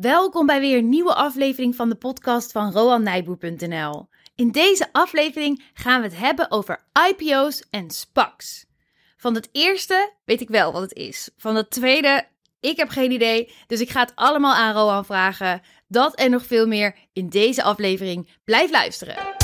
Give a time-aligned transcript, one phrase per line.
[0.00, 4.08] Welkom bij weer een nieuwe aflevering van de podcast van RoanNijboer.nl.
[4.34, 8.66] In deze aflevering gaan we het hebben over IPO's en SPACs.
[9.16, 11.30] Van het eerste weet ik wel wat het is.
[11.36, 12.26] Van het tweede,
[12.60, 13.54] ik heb geen idee.
[13.66, 15.62] Dus ik ga het allemaal aan Roan vragen.
[15.88, 18.30] Dat en nog veel meer in deze aflevering.
[18.44, 19.43] Blijf luisteren.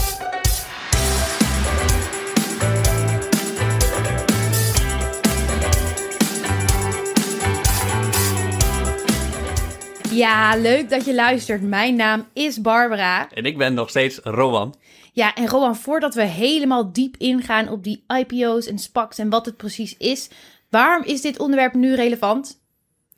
[10.11, 11.63] Ja, leuk dat je luistert.
[11.63, 13.31] Mijn naam is Barbara.
[13.31, 14.75] En ik ben nog steeds Rowan.
[15.13, 19.47] Ja, en Rowan, voordat we helemaal diep ingaan op die IPO's en SPACs en wat
[19.47, 20.31] het precies is,
[20.71, 22.60] waarom is dit onderwerp nu relevant?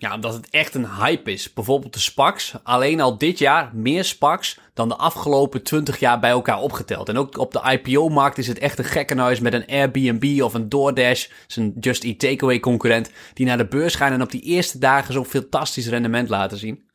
[0.03, 1.53] Ja, omdat het echt een hype is.
[1.53, 2.55] Bijvoorbeeld de SPACs.
[2.63, 7.09] Alleen al dit jaar meer SPACs dan de afgelopen 20 jaar bij elkaar opgeteld.
[7.09, 10.69] En ook op de IPO-markt is het echt een gekkenhuis met een Airbnb of een
[10.69, 14.79] DoorDash, zijn Just Eat Takeaway concurrent, die naar de beurs gaan en op die eerste
[14.79, 16.91] dagen zo'n fantastisch rendement laten zien.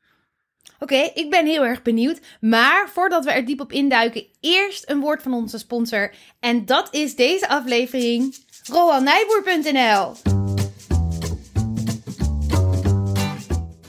[0.80, 2.20] Oké, ik ben heel erg benieuwd.
[2.40, 6.14] Maar voordat we er diep op induiken, eerst een woord van onze sponsor.
[6.40, 10.27] En dat is deze aflevering RoanNijboer.nl.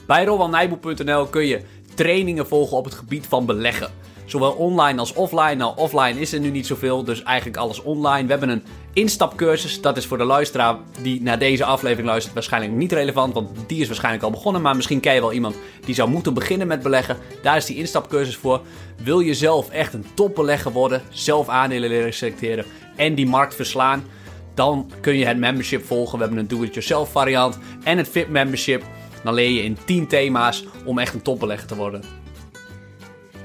[0.09, 1.61] Bij rowanijboer.nl kun je
[1.95, 3.91] trainingen volgen op het gebied van beleggen.
[4.25, 5.55] Zowel online als offline.
[5.55, 8.23] Nou, offline is er nu niet zoveel, dus eigenlijk alles online.
[8.23, 9.81] We hebben een instapcursus.
[9.81, 13.81] Dat is voor de luisteraar die naar deze aflevering luistert waarschijnlijk niet relevant, want die
[13.81, 14.61] is waarschijnlijk al begonnen.
[14.61, 17.17] Maar misschien ken je wel iemand die zou moeten beginnen met beleggen.
[17.41, 18.61] Daar is die instapcursus voor.
[19.03, 24.03] Wil je zelf echt een topbelegger worden, zelf aandelen leren selecteren en die markt verslaan?
[24.53, 26.17] Dan kun je het membership volgen.
[26.17, 28.83] We hebben een do-it-yourself variant en het VIP membership.
[29.23, 32.03] Dan leer je in 10 thema's om echt een topbelegger te worden.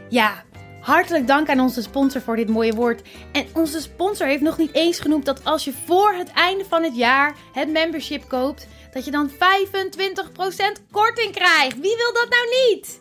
[0.09, 0.45] Ja,
[0.81, 3.03] hartelijk dank aan onze sponsor voor dit mooie woord.
[3.33, 6.83] En onze sponsor heeft nog niet eens genoemd dat als je voor het einde van
[6.83, 9.35] het jaar het membership koopt, dat je dan 25%
[10.91, 11.81] korting krijgt.
[11.81, 12.99] Wie wil dat nou niet?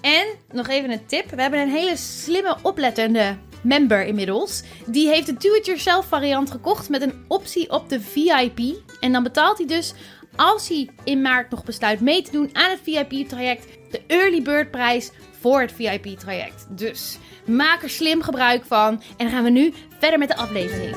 [0.00, 4.62] En nog even een tip: we hebben een hele slimme, oplettende member inmiddels.
[4.86, 8.60] Die heeft de do-it-yourself variant gekocht met een optie op de VIP.
[9.00, 9.94] En dan betaalt hij dus
[10.38, 14.70] als hij in maart nog besluit mee te doen aan het VIP-traject, de early bird
[14.70, 15.10] prijs
[15.40, 16.66] voor het VIP-traject.
[16.78, 19.02] Dus maak er slim gebruik van.
[19.16, 20.96] En dan gaan we nu verder met de aflevering.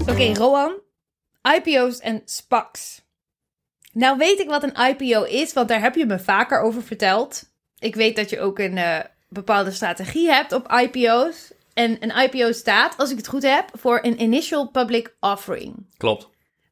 [0.00, 0.72] Oké, Roan.
[1.56, 3.06] IPO's en SPACs.
[3.92, 7.42] Nou weet ik wat een IPO is, want daar heb je me vaker over verteld.
[7.78, 8.98] Ik weet dat je ook een uh,
[9.28, 11.52] bepaalde strategie hebt op IPO's.
[11.74, 15.86] En een IPO staat, als ik het goed heb, voor een Initial Public Offering.
[15.96, 16.28] Klopt.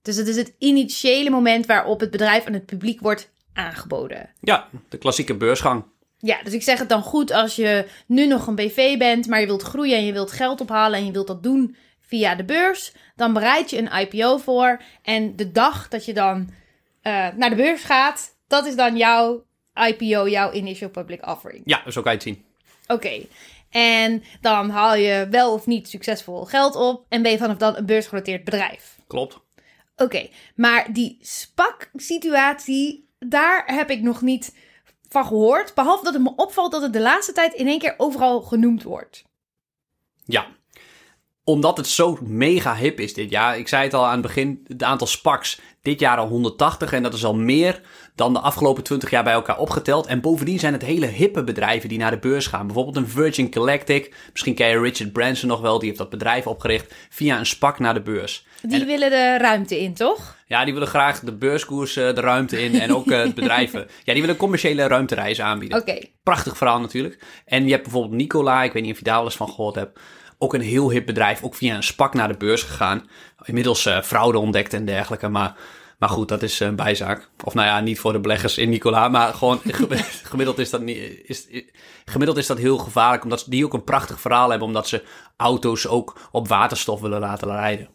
[0.07, 4.31] Dus het is het initiële moment waarop het bedrijf aan het publiek wordt aangeboden.
[4.41, 5.85] Ja, de klassieke beursgang.
[6.19, 9.41] Ja, dus ik zeg het dan goed als je nu nog een BV bent, maar
[9.41, 12.45] je wilt groeien en je wilt geld ophalen en je wilt dat doen via de
[12.45, 12.93] beurs.
[13.17, 14.81] Dan bereid je een IPO voor.
[15.03, 16.39] En de dag dat je dan
[17.03, 19.45] uh, naar de beurs gaat, dat is dan jouw
[19.75, 21.63] IPO, jouw Initial Public Offering.
[21.65, 22.45] Ja, zo kan je het zien.
[22.87, 23.07] Oké.
[23.07, 23.29] Okay.
[23.71, 27.77] En dan haal je wel of niet succesvol geld op en ben je vanaf dan
[27.77, 28.99] een beursgenoteerd bedrijf.
[29.07, 29.45] Klopt.
[29.97, 34.57] Oké, maar die SPAC-situatie, daar heb ik nog niet
[35.09, 35.75] van gehoord.
[35.75, 38.83] Behalve dat het me opvalt dat het de laatste tijd in één keer overal genoemd
[38.83, 39.25] wordt.
[40.25, 40.47] Ja,
[41.49, 43.59] omdat het zo mega hip is dit jaar.
[43.59, 47.03] Ik zei het al aan het begin, het aantal SPACs dit jaar al 180 en
[47.03, 47.81] dat is al meer
[48.15, 50.07] dan de afgelopen 20 jaar bij elkaar opgeteld.
[50.07, 52.67] En bovendien zijn het hele hippe bedrijven die naar de beurs gaan.
[52.67, 56.47] Bijvoorbeeld een Virgin Galactic, misschien ken je Richard Branson nog wel, die heeft dat bedrijf
[56.47, 58.47] opgericht via een SPAC naar de beurs.
[58.63, 60.37] Die willen de ruimte in, toch?
[60.47, 63.87] Ja, die willen graag de beurskoers de ruimte in en ook het bedrijven.
[64.05, 65.79] Ja, die willen commerciële ruimtereizen aanbieden.
[65.79, 65.91] Oké.
[65.91, 66.13] Okay.
[66.23, 67.19] Prachtig verhaal natuurlijk.
[67.45, 69.75] En je hebt bijvoorbeeld Nikola, ik weet niet of je daar wel eens van gehoord
[69.75, 69.99] hebt.
[70.39, 73.09] Ook een heel hip bedrijf, ook via een SPAC naar de beurs gegaan.
[73.45, 75.57] Inmiddels uh, fraude ontdekt en dergelijke, maar...
[75.99, 77.29] Maar goed, dat is een bijzaak.
[77.45, 79.61] Of nou ja, niet voor de beleggers in Nicola, maar gewoon
[80.31, 81.47] gemiddeld is dat, niet, is,
[82.05, 83.23] gemiddeld is dat heel gevaarlijk.
[83.23, 85.05] Omdat die ook een prachtig verhaal hebben, omdat ze
[85.37, 87.89] auto's ook op waterstof willen laten rijden.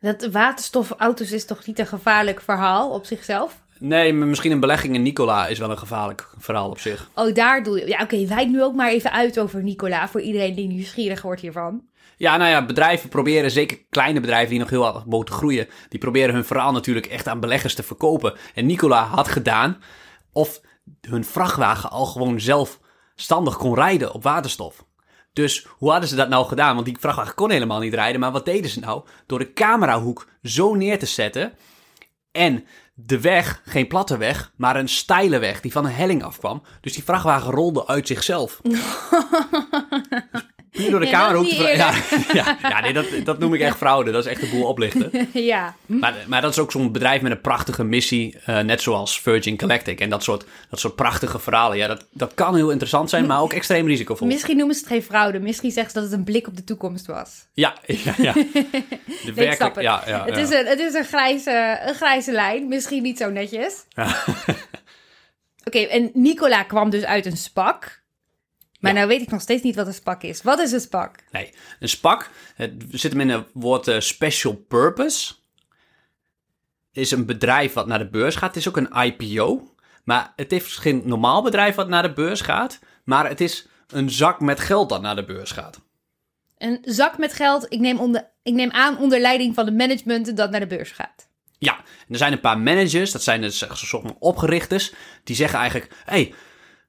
[0.00, 3.62] Dat waterstofauto's is toch niet een gevaarlijk verhaal op zichzelf?
[3.80, 7.10] Nee, maar misschien een belegging in Nicola is wel een gevaarlijk verhaal op zich.
[7.14, 7.86] Oh, daar doe je.
[7.86, 11.22] Ja, oké, okay, wijd nu ook maar even uit over Nicola voor iedereen die nieuwsgierig
[11.22, 11.82] wordt hiervan.
[12.16, 15.98] Ja, nou ja, bedrijven proberen, zeker kleine bedrijven die nog heel erg moeten groeien, die
[15.98, 18.34] proberen hun verhaal natuurlijk echt aan beleggers te verkopen.
[18.54, 19.82] En Nicola had gedaan
[20.32, 20.60] of
[21.00, 24.86] hun vrachtwagen al gewoon zelfstandig kon rijden op waterstof.
[25.32, 26.74] Dus hoe hadden ze dat nou gedaan?
[26.74, 28.20] Want die vrachtwagen kon helemaal niet rijden.
[28.20, 29.02] Maar wat deden ze nou?
[29.26, 31.52] Door de camerahoek zo neer te zetten
[32.38, 32.64] en
[32.94, 36.62] de weg, geen platte weg, maar een steile weg die van een helling afkwam.
[36.80, 38.60] Dus die vrachtwagen rolde uit zichzelf.
[40.78, 41.62] puur door de Ja, camera hoek te.
[41.62, 41.94] Ja,
[42.32, 44.10] ja, ja nee, dat, dat noem ik echt fraude.
[44.10, 45.10] Dat is echt de boel oplichten.
[45.52, 45.74] ja.
[45.86, 49.60] Maar, maar dat is ook zo'n bedrijf met een prachtige missie, eh, net zoals Virgin
[49.60, 50.00] Galactic.
[50.00, 51.76] En dat soort, dat soort prachtige verhalen.
[51.76, 54.26] Ja, dat, dat kan heel interessant zijn, maar ook extreem risicovol.
[54.26, 55.38] Misschien noemen ze het geen fraude.
[55.38, 57.46] Misschien zeggen ze dat het een blik op de toekomst was.
[57.52, 58.32] Ja, ja, ja.
[58.32, 59.84] De werkelijk, het.
[59.84, 60.36] ja, ja, het.
[60.36, 62.68] Is een, het is een grijze, een grijze lijn.
[62.68, 63.84] Misschien niet zo netjes.
[65.68, 67.97] Oké, en Nicola kwam dus uit een spak.
[68.78, 68.96] Maar Ja.
[68.96, 70.42] nou weet ik nog steeds niet wat een spak is.
[70.42, 71.16] Wat is een spak?
[71.30, 75.34] Nee, een SPAC, het zit hem in het woord eh, special purpose.
[76.92, 78.48] Is een bedrijf wat naar de beurs gaat.
[78.54, 79.74] Het is ook een IPO.
[80.04, 82.78] Maar het is geen normaal bedrijf wat naar de beurs gaat.
[83.04, 85.80] Maar het is een zak met geld dat naar de beurs gaat.
[86.58, 87.66] Een zak met geld.
[87.68, 90.90] Ik neem, onder, ik neem aan onder leiding van de management dat naar de beurs
[90.90, 91.28] gaat.
[91.58, 94.92] Ja, en er zijn een paar managers, dat zijn dus een soort van opgerichters,
[95.24, 96.34] die zeggen eigenlijk: hey,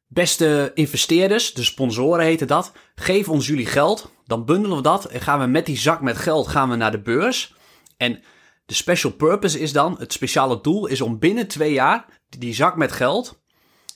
[0.09, 5.21] beste investeerders, de sponsoren heten dat, geef ons jullie geld, dan bundelen we dat en
[5.21, 7.55] gaan we met die zak met geld gaan we naar de beurs.
[7.97, 8.23] En
[8.65, 12.75] de special purpose is dan, het speciale doel is om binnen twee jaar die zak
[12.75, 13.41] met geld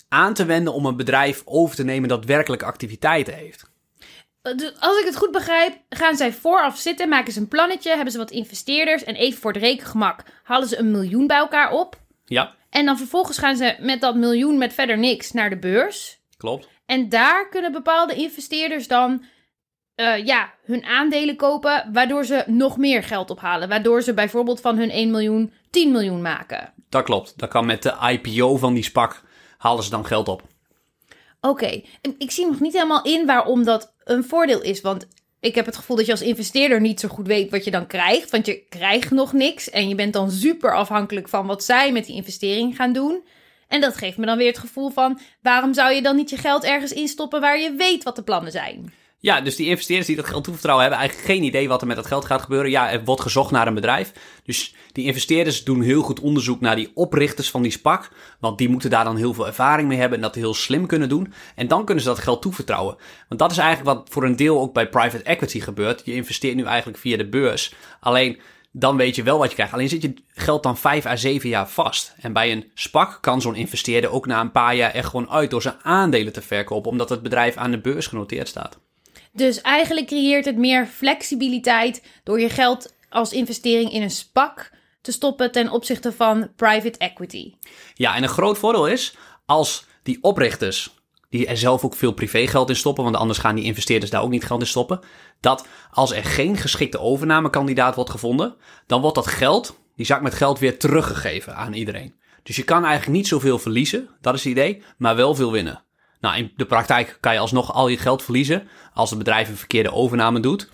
[0.09, 3.71] aan te wenden om een bedrijf over te nemen dat werkelijk activiteiten heeft.
[4.41, 7.89] Eh, dus Als ik het goed begrijp, gaan zij vooraf zitten, maken ze een plannetje,
[7.89, 11.71] hebben ze wat investeerders en even voor het rekengemak halen ze een miljoen bij elkaar
[11.71, 12.01] op.
[12.25, 16.19] Ja, En dan vervolgens gaan ze met dat miljoen met verder niks naar de beurs.
[16.37, 16.67] klopt.
[16.85, 19.25] En daar kunnen bepaalde investeerders dan
[19.95, 23.69] eh, ja, hun aandelen kopen, waardoor ze nog meer geld ophalen.
[23.69, 26.73] Waardoor ze bijvoorbeeld van hun 1 miljoen 10 miljoen maken.
[26.89, 27.33] Dat klopt.
[27.37, 29.23] Dat kan met de IPO van die SPAC
[29.57, 30.41] halen ze dan geld op.
[31.41, 31.81] Oké,
[32.17, 34.81] ik zie nog niet helemaal in waarom dat een voordeel is.
[34.81, 35.07] Want
[35.43, 37.87] ik heb het gevoel dat je als investeerder niet zo goed weet wat je dan
[37.87, 38.29] krijgt.
[38.29, 42.05] Want je krijgt nog niks en je bent dan super afhankelijk van wat zij met
[42.05, 43.23] die investering gaan doen.
[43.67, 46.37] En dat geeft me dan weer het gevoel van, waarom zou je dan niet je
[46.37, 48.93] geld ergens instoppen waar je weet wat de plannen zijn?
[49.23, 51.95] Ja, dus die investeerders die dat geld toevertrouwen hebben eigenlijk geen idee wat er met
[51.95, 52.71] dat geld gaat gebeuren.
[52.71, 54.11] Ja, er wordt gezocht naar een bedrijf.
[54.43, 58.11] Dus die investeerders doen heel goed onderzoek naar die oprichters van die SPAC.
[58.39, 61.09] Want die moeten daar dan heel veel ervaring mee hebben en dat heel slim kunnen
[61.09, 61.33] doen.
[61.55, 62.95] En dan kunnen ze dat geld toevertrouwen.
[63.27, 66.01] Want dat is eigenlijk wat voor een deel ook bij private equity gebeurt.
[66.05, 67.73] Je investeert nu eigenlijk via de beurs.
[67.99, 68.39] Alleen
[68.71, 69.73] dan weet je wel wat je krijgt.
[69.73, 72.15] Alleen zit je geld dan vijf à zeven jaar vast.
[72.21, 75.49] En bij een SPAC kan zo'n investeerder ook na een paar jaar er gewoon uit
[75.49, 76.91] door zijn aandelen te verkopen.
[76.91, 78.82] Omdat het bedrijf aan de beurs genoteerd staat.
[79.35, 84.71] Dus eigenlijk creëert het meer flexibiliteit door je geld als investering in een SPAC
[85.01, 87.53] te stoppen ten opzichte van private equity.
[87.93, 89.15] Ja, en een groot voordeel is
[89.45, 90.93] als die oprichters,
[91.29, 94.29] die er zelf ook veel privégeld in stoppen, want anders gaan die investeerders daar ook
[94.29, 94.99] niet geld in stoppen,
[95.39, 98.55] dat als er geen geschikte overnamekandidaat wordt gevonden,
[98.87, 102.15] dan wordt dat geld, die zak met geld, weer teruggegeven aan iedereen.
[102.43, 105.83] Dus je kan eigenlijk niet zoveel verliezen, dat is het idee, maar wel veel winnen.
[106.23, 109.57] Nou, in de praktijk kan je alsnog al je geld verliezen als het bedrijf een
[109.57, 110.69] verkeerde overname doet.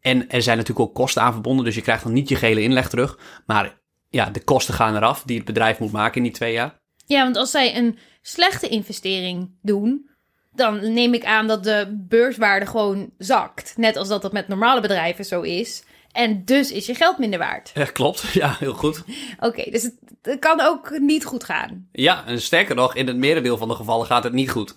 [0.00, 2.62] En er zijn natuurlijk ook kosten aan verbonden, dus je krijgt dan niet je gele
[2.62, 3.18] inleg terug.
[3.46, 6.80] Maar ja, de kosten gaan eraf die het bedrijf moet maken in die twee jaar.
[7.06, 10.10] Ja, want als zij een slechte investering doen,
[10.52, 13.74] dan neem ik aan dat de beurswaarde gewoon zakt.
[13.76, 15.84] Net als dat dat met normale bedrijven zo is.
[16.12, 17.70] En dus is je geld minder waard.
[17.74, 18.22] Ja, klopt.
[18.32, 19.02] Ja, heel goed.
[19.40, 21.88] Oké, dus het, het kan ook niet goed gaan.
[21.92, 24.76] Ja, en sterker nog, in het merendeel van de gevallen gaat het niet goed.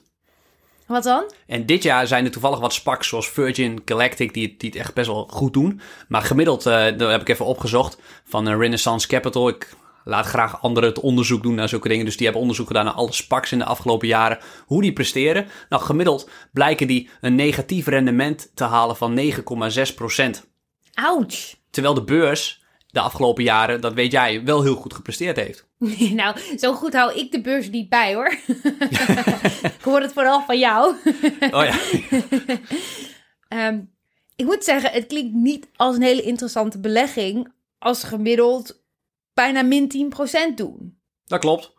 [0.87, 1.31] Wat dan?
[1.47, 4.79] En dit jaar zijn er toevallig wat SPACs zoals Virgin Galactic die, het- die het
[4.79, 5.79] echt best wel goed doen.
[6.07, 9.47] Maar gemiddeld, eh dat heb ik even opgezocht, van Renaissance Capital.
[9.47, 9.73] Ik
[10.03, 12.05] laat graag anderen het onderzoek doen naar zulke dingen.
[12.05, 14.37] Dus die hebben onderzoek gedaan naar alle SPACs in de afgelopen jaren.
[14.65, 15.47] Hoe die presteren.
[15.69, 20.45] Nou, gemiddeld blijken die een negatief rendement te halen van 9,6%.
[20.95, 21.55] Ouch.
[21.69, 22.63] Terwijl de beurs
[22.95, 25.65] de afgelopen jaren, dat weet jij, wel heel goed gepresteerd heeft.
[26.21, 28.37] nou, zo goed hou ik de beurs niet bij hoor.
[29.77, 30.95] ik hoor het vooral van jou.
[31.51, 31.79] Oh ja.
[33.47, 33.81] Ehm,
[34.35, 38.83] ik moet zeggen, het klinkt niet als een hele interessante belegging als gemiddeld
[39.33, 40.11] bijna min
[40.51, 40.97] 10% doen.
[41.25, 41.73] Dat klopt.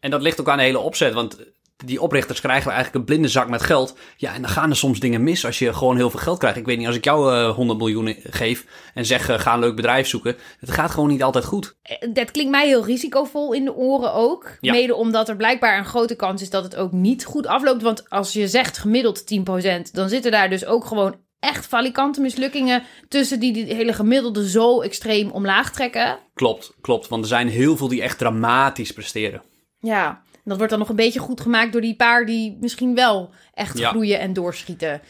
[0.00, 1.38] En dat ligt ook aan de hele opzet, want
[1.84, 3.96] die oprichters krijgen eigenlijk een blinde zak met geld.
[4.16, 6.56] Ja, en dan gaan er soms dingen mis als je gewoon heel veel geld krijgt.
[6.56, 9.60] Ik weet niet, als ik jou eh 100 miljoen geef en zeg eh, ga een
[9.60, 11.76] leuk bedrijf zoeken, het gaat gewoon niet altijd goed.
[11.82, 14.56] Eh, Dat klinkt mij heel risicovol in de oren ook.
[14.60, 14.72] Ja.
[14.72, 17.82] Mede omdat er blijkbaar een grote kans is dat het ook niet goed afloopt.
[17.82, 22.82] Want als je zegt gemiddeld 10%, dan zitten daar dus ook gewoon echt falikante mislukkingen
[23.08, 26.18] tussen die die hele gemiddelde zo extreem omlaag trekken.
[26.34, 29.42] Klopt, klopt, want er zijn heel veel die echt dramatisch presteren.
[29.80, 33.30] Ja, dat wordt dan nog een beetje goed gemaakt door die paar die misschien wel
[33.54, 33.88] echt Ja.
[33.88, 35.00] groeien en doorschieten.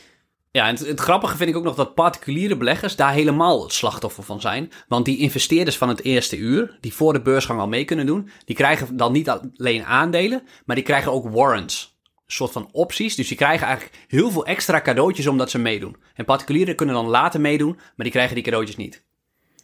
[0.50, 3.72] Ja, en het, het grappige vind ik ook nog dat particuliere beleggers daar helemaal het
[3.72, 4.70] slachtoffer van zijn.
[4.88, 8.30] Want die investeerders van het eerste uur, die voor de beursgang al mee kunnen doen,
[8.44, 11.90] die krijgen dan niet alleen aandelen, maar die krijgen ook warrants.
[12.26, 13.14] soort van opties.
[13.14, 15.96] Dus die krijgen eigenlijk heel veel extra cadeautjes omdat ze meedoen.
[16.14, 19.02] En particulieren kunnen dan later meedoen, maar die krijgen die cadeautjes niet.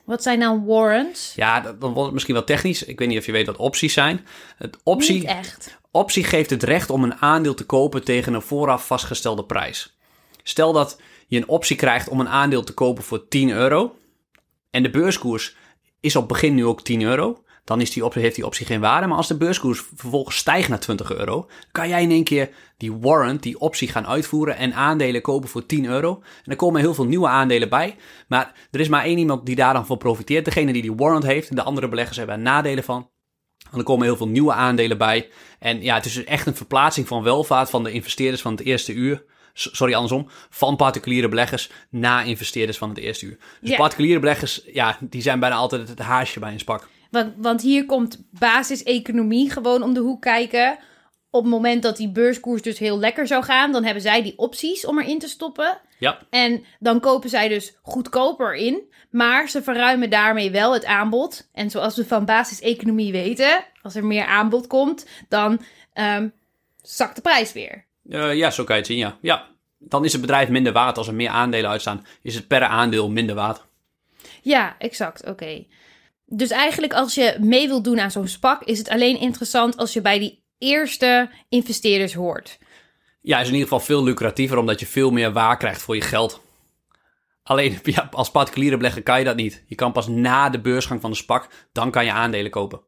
[0.09, 1.33] Wat zijn nou warrants?
[1.37, 2.83] Ja, dat- dan wordt het misschien wel technisch.
[2.85, 4.27] Ik weet niet of je weet wat opties zijn.
[4.57, 5.79] Het optie, Niet echt.
[5.91, 9.97] optie geeft het recht om een aandeel te kopen tegen een vooraf vastgestelde prijs.
[10.43, 13.97] Stel dat je een optie krijgt om een aandeel te kopen voor 10 euro.
[14.71, 15.57] En de beurskoers
[16.00, 17.43] is op begin nu ook 10 euro.
[17.69, 19.07] Dan is die optie, heeft die optie geen waarde.
[19.07, 22.93] Maar als de beurskoers vervolgens stijgt naar 20 euro, kan jij in één keer die
[22.93, 26.23] warrant, die optie gaan uitvoeren en aandelen kopen voor 10 euro.
[26.45, 27.97] En er komen heel veel nieuwe aandelen bij.
[28.29, 30.45] Maar er is maar één iemand die daar dan van profiteert.
[30.45, 31.57] Degene die die warrant heeft.
[31.57, 33.11] De andere beleggers hebben er nadelen van.
[33.71, 35.29] En er komen heel veel nieuwe aandelen bij.
[35.59, 38.61] En ja, het is dus echt een verplaatsing van welvaart van de investeerders van het
[38.61, 39.25] eerste uur.
[39.53, 40.29] Sorry, andersom.
[40.51, 43.39] Van particuliere beleggers naar investeerders van het eerste uur.
[43.61, 46.89] Dus particuliere beleggers, ja, die zijn bijna altijd het haasje bij een spak.
[47.11, 50.79] Want, want hier komt basiseconomie gewoon om de hoek kijken.
[51.31, 54.38] Op het moment dat die beurskoers dus heel lekker zou gaan, dan hebben zij die
[54.38, 55.81] opties om erin te stoppen.
[55.99, 58.83] Ja, En dan kopen zij dus goedkoper in.
[59.11, 61.49] Maar ze verruimen daarmee wel het aanbod.
[61.53, 65.61] En zoals we van basiseconomie weten, als er meer aanbod komt, dan
[65.93, 66.29] ehm,
[66.83, 67.85] zakt de prijs weer.
[68.09, 69.19] Eh, ja, zo kan je het zien, ja.
[69.21, 69.47] ja.
[69.79, 70.99] Dan is het bedrijf minder waard.
[70.99, 73.65] Als er meer aandelen uitstaan, is het per aandeel minder waard.
[74.43, 75.27] Ja, exact.
[75.27, 75.65] Oké.
[76.31, 79.93] Dus eigenlijk als je mee wilt doen aan zo'n spak, is het alleen interessant als
[79.93, 82.59] je bij die eerste investeerders hoort.
[83.21, 86.01] Ja, is in ieder geval veel lucratiever, omdat je veel meer waar krijgt voor je
[86.01, 86.41] geld.
[87.43, 87.79] Alleen
[88.11, 89.65] als particuliere belegger kan je dat niet.
[89.67, 92.81] Je kan pas na de beursgang van de SPAC, dan kan je aandelen kopen.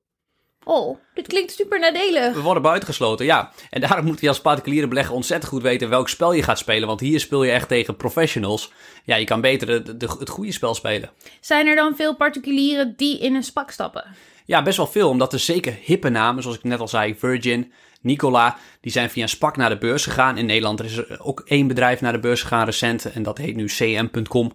[0.64, 2.34] Oh, dit klinkt super nadelig.
[2.34, 3.52] We worden buitengesloten, ja.
[3.70, 6.88] En daarom moet je als particuliere belegger ontzettend goed weten welk spel je gaat spelen.
[6.88, 8.72] Want hier speel je echt tegen professionals.
[9.04, 11.10] Ja, je kan beter de, de- het goede spel spelen.
[11.40, 14.04] Zijn er dan veel particulieren die in een spak stappen?
[14.44, 17.72] Ja, best wel veel, omdat er zeker hippe namen, zoals ik net al zei, Virgin,
[18.00, 20.36] Nicola, die zijn via een SPAC naar de beurs gegaan.
[20.38, 23.38] In Nederland er is er ook één bedrijf naar de beurs gegaan recent en dat
[23.38, 24.52] heet nu cm.com.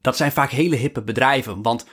[0.00, 1.86] Dat zijn vaak hele hippe bedrijven, want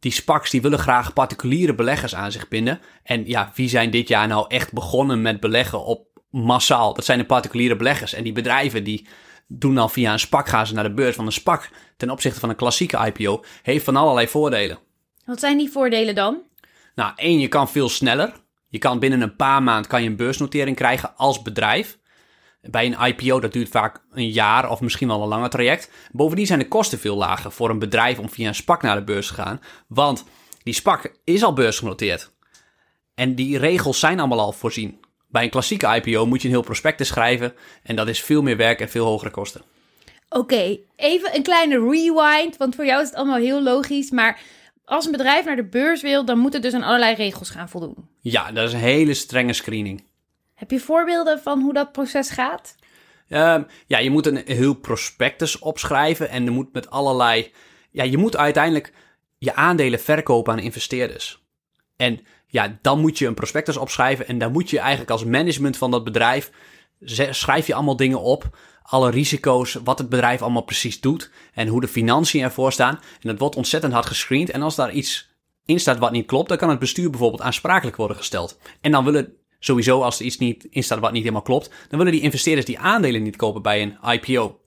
[0.00, 2.80] die SPACs die willen graag particuliere beleggers aan zich binden.
[3.02, 6.94] En ja, wie zijn dit jaar nou echt begonnen met beleggen op massaal?
[6.94, 8.12] Dat zijn de particuliere beleggers.
[8.12, 9.06] En die bedrijven die
[9.46, 11.16] doen dan via een SPAC gaan ze naar de beurs.
[11.16, 14.78] Want een SPAC ten opzichte van een klassieke IPO heeft van allerlei voordelen.
[15.24, 16.42] Wat zijn die voordelen dan?
[16.94, 18.32] Nou, één, je kan veel sneller.
[18.68, 21.98] Je kan binnen een paar maanden kan je een beursnotering krijgen als bedrijf.
[22.62, 25.90] Bij een IPO dat duurt vaak een jaar of misschien wel een langer traject.
[26.12, 29.04] Bovendien zijn de kosten veel lager voor een bedrijf om via een SPAC naar de
[29.04, 29.60] beurs te gaan.
[29.86, 30.24] Want
[30.62, 32.30] die SPAC is al beursgenoteerd.
[33.14, 35.00] En die regels zijn allemaal al voorzien.
[35.28, 37.54] Bij een klassieke IPO moet je een heel prospectus schrijven.
[37.82, 39.62] En dat is veel meer werk en veel hogere kosten.
[40.28, 44.10] Oké, even een kleine rewind, want voor jou is het allemaal heel logisch.
[44.10, 44.40] Maar
[44.84, 47.68] als een bedrijf naar de beurs wil, dan moet het dus aan allerlei regels gaan
[47.68, 48.08] voldoen.
[48.20, 50.04] Ja, dat is een hele strenge screening.
[50.60, 52.74] Heb je voorbeelden van hoe dat proces gaat?
[53.28, 57.52] Ehm, ja, je moet een heel prospectus opschrijven en er moet met allerlei.
[57.90, 58.92] Ja, je moet uiteindelijk
[59.38, 61.42] je aandelen verkopen aan investeerders.
[61.96, 65.76] En ja, dan moet je een prospectus opschrijven en dan moet je eigenlijk als management
[65.76, 66.50] van dat bedrijf
[67.30, 71.80] schrijf je allemaal dingen op, alle risico's, wat het bedrijf allemaal precies doet en hoe
[71.80, 72.94] de financiën ervoor staan.
[72.94, 75.30] En dat wordt ontzettend hard gescreend en als daar iets
[75.64, 78.58] in staat wat niet klopt, dan kan het bestuur bijvoorbeeld aansprakelijk worden gesteld.
[78.80, 81.98] En dan willen sowieso, als er iets niet in staat wat niet helemaal klopt, dan
[81.98, 84.60] willen die investeerders die aandelen niet kopen bij een IPO.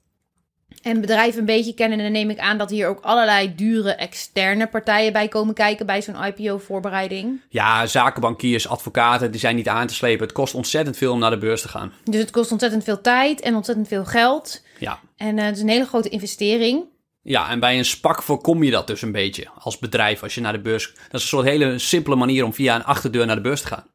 [0.82, 4.66] En bedrijven een beetje kennen, dan neem ik aan dat hier ook allerlei dure externe
[4.66, 7.40] partijen bij komen kijken bij zo'n IPO-voorbereiding.
[7.48, 10.26] Ja, zakenbankiers, advocaten, die zijn niet aan te slepen.
[10.26, 11.92] Het kost ontzettend veel om naar de beurs te gaan.
[12.04, 14.62] Dus het kost ontzettend veel tijd en ontzettend veel geld.
[14.78, 15.00] Ja.
[15.16, 16.84] En eh, het is een hele grote investering.
[17.22, 20.40] Ja, en bij een SPAC voorkom je dat dus een beetje als bedrijf als je
[20.40, 20.92] naar de beurs...
[20.94, 23.66] Dat is een soort hele simpele manier om via een achterdeur naar de beurs te
[23.66, 23.86] gaan.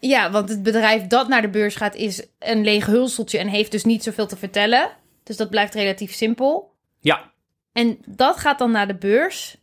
[0.00, 3.70] Ja, want het bedrijf dat naar de beurs gaat is een leeg hulseltje en heeft
[3.70, 4.90] dus niet zoveel te vertellen.
[5.22, 6.72] Dus dat blijft relatief simpel.
[7.00, 7.32] Ja,
[7.72, 9.56] En dat gaat dan naar de beurs.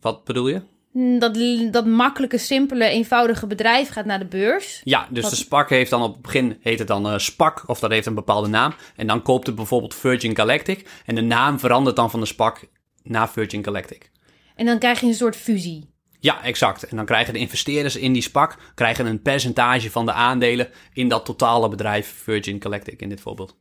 [0.00, 0.62] wat bedoel je?
[0.92, 1.38] Mm, Dat,
[1.72, 4.80] dat makkelijke, simpele, eenvoudige bedrijf gaat naar de beurs.
[4.84, 7.64] Ja, dus Wat- de SPAC heeft dan op het begin heet het dan eh SPAC
[7.68, 8.74] of dat heeft een bepaalde naam.
[8.96, 12.64] En dan koopt het bijvoorbeeld Virgin Galactic en de naam verandert dan van de SPAC
[13.02, 14.10] naar Virgin Galactic.
[14.54, 15.94] En dan krijg je een soort fusie.
[16.20, 16.82] Ja, exact.
[16.82, 21.08] En dan krijgen de investeerders in die SPAC krijgen een percentage van de aandelen in
[21.08, 23.56] dat totale bedrijf Virgin Galactic in dit voorbeeld.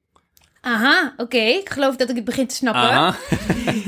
[0.62, 1.38] Aha, oké.
[1.38, 2.82] Ik geloof dat ik het begin te snappen.
[2.82, 3.16] Aha.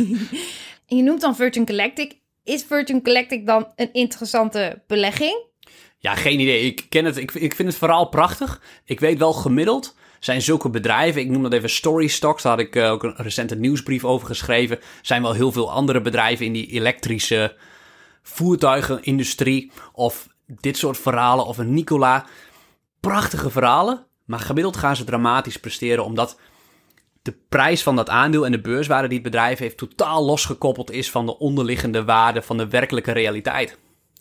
[0.98, 2.14] Je noemt dan Virgin Galactic.
[2.44, 5.46] Is Virgin Galactic dan een interessante belegging?
[5.98, 6.66] Ja, geen idee.
[6.66, 7.18] Ik ken het.
[7.18, 8.62] Ik, ik vind het verhaal prachtig.
[8.86, 12.62] Ik weet wel gemiddeld zijn zulke bedrijven, ik noem dat even story stocks, daar had
[12.62, 16.54] ik eh, ook een recente nieuwsbrief over geschreven, zijn wel heel veel andere bedrijven in
[16.54, 17.56] die elektrische
[18.28, 22.26] voertuigenindustrie of dit soort verhalen of een Nikola.
[23.00, 26.40] Prachtige verhalen, Maar gemiddeld gaan ze dramatisch presteren omdat
[27.22, 31.12] de prijs van dat aandeel en de beurswaarde die het bedrijf heeft totaal losgekoppeld is
[31.12, 33.78] van de onderliggende waarde van de werkelijke realiteit.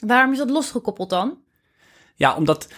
[0.07, 1.39] Waarom is dat losgekoppeld dan?
[2.15, 2.69] Ja, omdat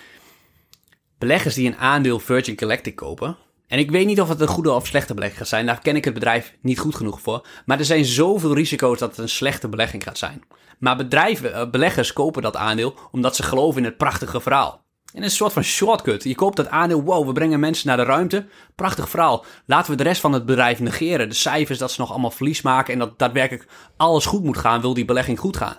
[1.18, 3.36] beleggers die een aandeel Virgin Galactic kopen.
[3.68, 5.66] En ik weet niet of het een goede of slechte belegging gaat zijn.
[5.66, 7.46] Daar ken ik het bedrijf niet goed genoeg voor.
[7.66, 10.42] Maar er zijn zoveel risico's dat het een slechte belegging gaat zijn.
[10.78, 14.86] Maar bedrijven, eh, beleggers kopen dat aandeel omdat ze geloven in het prachtige verhaal.
[15.12, 16.24] En een soort van shortcut.
[16.24, 18.46] Je koopt dat aandeel, wow, we brengen mensen naar de ruimte.
[18.74, 19.44] Prachtig verhaal.
[19.66, 21.28] Laten we de rest van het bedrijf negeren.
[21.28, 24.80] De cijfers, dat ze nog allemaal verlies maken en dat daadwerkelijk alles goed moet gaan,
[24.80, 25.76] wil die belegging goed gaan.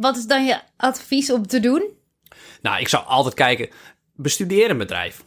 [0.00, 1.84] Wat is dan je advies om te doen?
[2.62, 3.68] Nou, ik zou altijd kijken,
[4.14, 5.24] bestudeer een bedrijf.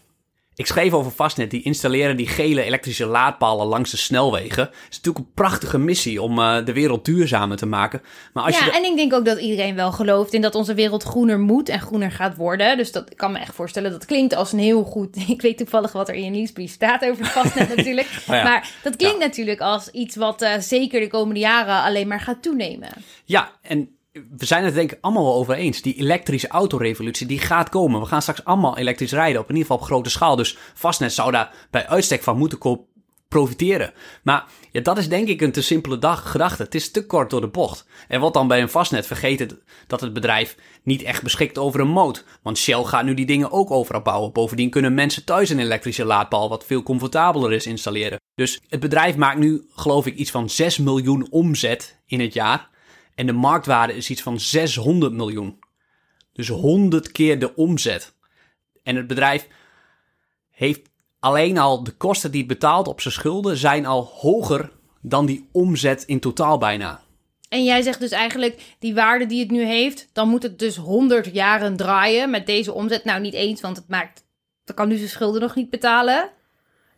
[0.55, 4.63] Ik schreef over Fastnet, die installeren die gele elektrische laadpalen langs de snelwegen.
[4.63, 8.01] Het is natuurlijk een prachtige missie om uh, de wereld duurzamer te maken.
[8.33, 10.73] Maar als ja, je en ik denk ook dat iedereen wel gelooft in dat onze
[10.73, 12.77] wereld groener moet en groener gaat worden.
[12.77, 15.15] Dus dat ik kan me echt voorstellen, dat klinkt als een heel goed...
[15.27, 18.07] Ik weet toevallig wat er in je nieuwsbrief staat over Fastnet natuurlijk.
[18.07, 18.43] oh ja.
[18.43, 19.25] Maar dat klinkt ja.
[19.25, 22.89] natuurlijk als iets wat uh, zeker de komende jaren alleen maar gaat toenemen.
[23.25, 25.81] Ja, en we zijn het denk ik allemaal wel over eens.
[25.81, 28.01] Die elektrische autorevolutie, die gaat komen.
[28.01, 30.35] We gaan straks allemaal elektrisch rijden, op in ieder geval op grote schaal.
[30.35, 32.87] Dus Fastnet zou daar bij uitstek van moeten
[33.27, 33.93] profiteren.
[34.23, 36.63] Maar dat is denk ik een te simpele dag, gedachte.
[36.63, 37.85] Het is te kort door de bocht.
[38.07, 41.87] En wat dan bij een Fastnet vergeten dat het bedrijf niet echt beschikt over een
[41.87, 42.25] moot.
[42.41, 44.31] Want Shell gaat nu die dingen ook overal bouwen.
[44.31, 48.19] Bovendien kunnen mensen thuis een elektrische laadpaal, wat veel comfortabeler is, installeren.
[48.35, 52.70] Dus het bedrijf maakt nu, geloof ik, iets van 6 miljoen omzet in het jaar.
[53.15, 55.59] En de marktwaarde is iets van 600 miljoen.
[56.33, 58.13] Dus 100 keer de omzet.
[58.83, 59.47] En het bedrijf
[60.49, 60.89] heeft
[61.19, 65.49] alleen al de kosten die het betaalt op zijn schulden zijn al hoger dan die
[65.51, 67.01] omzet in totaal bijna.
[67.49, 70.75] En jij zegt dus eigenlijk, die waarde die het nu heeft, dan moet het dus
[70.75, 73.03] 100 jaren draaien met deze omzet.
[73.03, 74.23] Nou, niet eens, want het maakt,
[74.63, 76.29] dan kan nu zijn schulden nog niet betalen.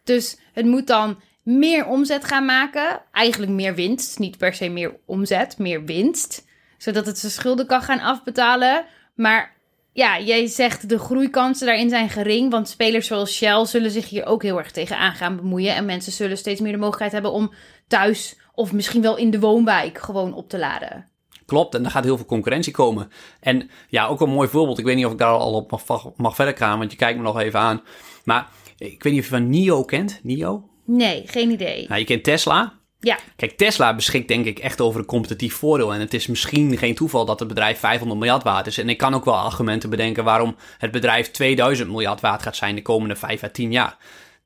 [0.03, 3.01] Dus het moet dan meer omzet gaan maken.
[3.11, 4.19] Eigenlijk meer winst.
[4.19, 6.45] Niet per se meer omzet, meer winst.
[6.77, 8.85] Zodat het zijn schulden kan gaan afbetalen.
[9.15, 9.55] Maar
[9.93, 12.51] ja, jij zegt de groeikansen daarin zijn gering.
[12.51, 15.75] Want spelers zoals Shell zullen zich hier ook heel erg tegenaan gaan bemoeien.
[15.75, 17.53] En mensen zullen steeds meer de mogelijkheid hebben om
[17.87, 21.07] thuis of misschien wel in de woonwijk gewoon op te laden.
[21.45, 23.11] Klopt, en er gaat heel veel concurrentie komen.
[23.39, 24.79] En ja, ook een mooi voorbeeld.
[24.79, 27.17] Ik weet niet of ik daar al op mag, mag verder gaan, want je kijkt
[27.17, 27.81] me nog even aan.
[28.23, 30.19] Maar ik weet niet of je van NIO kent.
[30.23, 30.69] NIO?
[30.85, 31.87] Nee, geen idee.
[31.87, 32.81] Nou, je kent Tesla.
[32.99, 33.17] Ja.
[33.35, 35.93] Kijk, Tesla beschikt denk ik echt over een competitief voordeel.
[35.93, 38.77] En het is misschien geen toeval dat het bedrijf 500 miljard waard is.
[38.77, 42.75] En ik kan ook wel argumenten bedenken waarom het bedrijf 2000 miljard waard gaat zijn
[42.75, 43.97] de komende 5 à 10 jaar.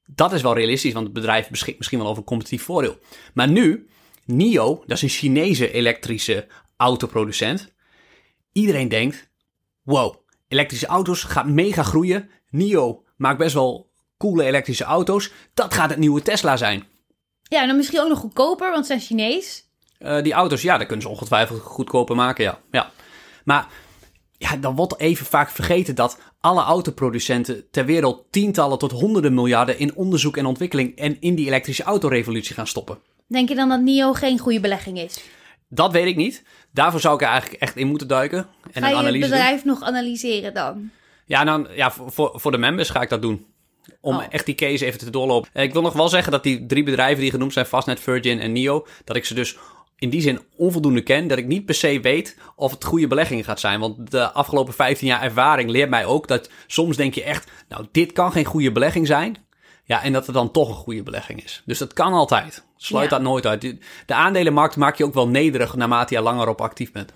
[0.06, 3.00] Dat is wel realistisch, want het bedrijf beschikt misschien wel over een competitief voordeel.
[3.34, 3.88] Maar nu,
[4.26, 6.48] NIO, dat is een Chinese elektrische
[6.78, 7.74] autoproducent.
[8.52, 9.30] Iedereen denkt,
[9.84, 10.16] wow,
[10.48, 12.30] elektrische auto's gaan mega groeien.
[12.50, 13.87] NIO maakt best wel
[14.18, 15.32] coole elektrische auto's.
[15.54, 16.84] Dat gaat het nieuwe Tesla zijn.
[17.44, 19.66] Ja, en dan misschien ook nog goedkoper, want ze zijn Chinees.
[20.00, 22.60] Uh, die auto's, ja, daar kunnen ze ongetwijfeld goedkoper maken, ja.
[22.72, 22.92] ja.
[23.44, 23.68] Maar
[24.38, 29.80] ja, dan wordt even vaak vergeten dat alle autoproducenten ter wereld tientallen tot honderden miljarden
[29.80, 32.98] in onderzoek en ontwikkeling en in die elektrische autorevolutie gaan stoppen.
[33.28, 35.24] Denk je dan dat NIO geen goede belegging is?
[35.70, 36.44] Dat weet ik niet.
[36.72, 38.48] Daarvoor zou ik er eigenlijk echt in moeten duiken.
[38.72, 40.90] En ga je het bedrijf nog analyseren dan?
[41.26, 43.46] Ja, dan, ja voor, voor de members ga ik dat doen.
[44.02, 44.24] Om oh.
[44.30, 45.50] echt die case even te doorlopen.
[45.54, 48.52] Ik wil nog wel zeggen dat die drie bedrijven die genoemd zijn, Fastnet, Virgin en
[48.52, 49.58] NIO, dat ik ze dus
[49.98, 51.28] in die zin onvoldoende ken.
[51.28, 53.80] Dat ik niet per se weet of het goede beleggingen gaat zijn.
[53.80, 57.86] Want de afgelopen 15 jaar ervaring leert mij ook dat soms denk je echt, nou
[57.92, 59.46] dit kan geen goede belegging zijn.
[59.84, 61.62] Ja, en dat het dan toch een goede belegging is.
[61.66, 62.66] Dus dat kan altijd.
[62.78, 63.62] Sluit dat nooit uit.
[64.06, 67.14] De aandelenmarkt maak je ook wel nederig naarmate je langer op actief bent.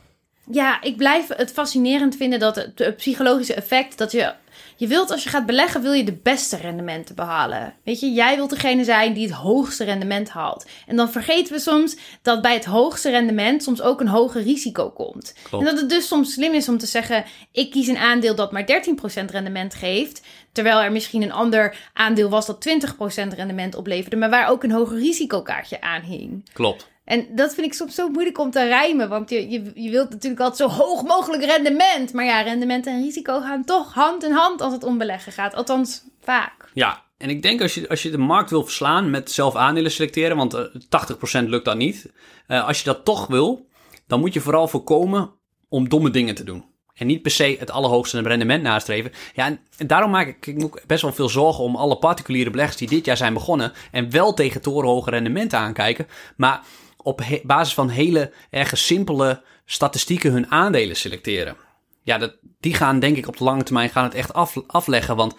[0.51, 4.33] Ja, ik blijf het fascinerend vinden dat het, psychologische effect dat je
[4.81, 7.73] je wilt als je gaat beleggen, wil je de beste rendementen behalen.
[7.83, 10.65] Weet je, jij wilt degene zijn die het hoogste rendement haalt.
[10.87, 14.89] En dan vergeten we soms dat bij het hoogste rendement soms ook een hoger risico
[14.89, 15.35] komt.
[15.51, 18.51] En dat het dus soms slim is om te zeggen: ik kies een aandeel dat
[18.51, 20.21] maar 13% rendement geeft.
[20.51, 24.71] Terwijl er misschien een ander aandeel was dat 20% rendement opleverde, maar waar ook een
[24.71, 26.49] hoger risicokaartje aan hing.
[26.53, 26.90] Klopt.
[27.05, 29.09] En dat vind ik soms zo moeilijk om te rijmen.
[29.09, 32.13] Want je, je, je wilt natuurlijk altijd zo hoog mogelijk rendement.
[32.13, 35.53] Maar ja, rendement en risico gaan toch hand in hand als het om beleggen gaat.
[35.53, 36.69] Althans, vaak.
[36.73, 39.91] Ja, en ik denk als je, als je de markt wil verslaan met zelf aandelen
[39.91, 40.79] selecteren, want 80%
[41.21, 42.11] eh, lukt dat niet.
[42.47, 43.67] Uh, als je dat toch wil,
[44.07, 45.31] dan moet je vooral voorkomen
[45.69, 46.65] om domme dingen te doen.
[46.93, 49.11] En niet per se het allerhoogste rendement nastreven.
[49.33, 52.87] Ja, en, daarom maak ik, ik best wel veel zorgen om alle particuliere beleggers die
[52.87, 53.71] dit jaar zijn begonnen.
[53.91, 56.07] En wel tegen torenhoge rendementen aankijken.
[56.35, 56.61] Maar
[57.03, 61.55] op basis van hele erg simpele statistieken hun aandelen selecteren.
[62.03, 65.15] Ja, dat, die gaan denk ik op de lange termijn gaan het echt af, afleggen.
[65.15, 65.35] Want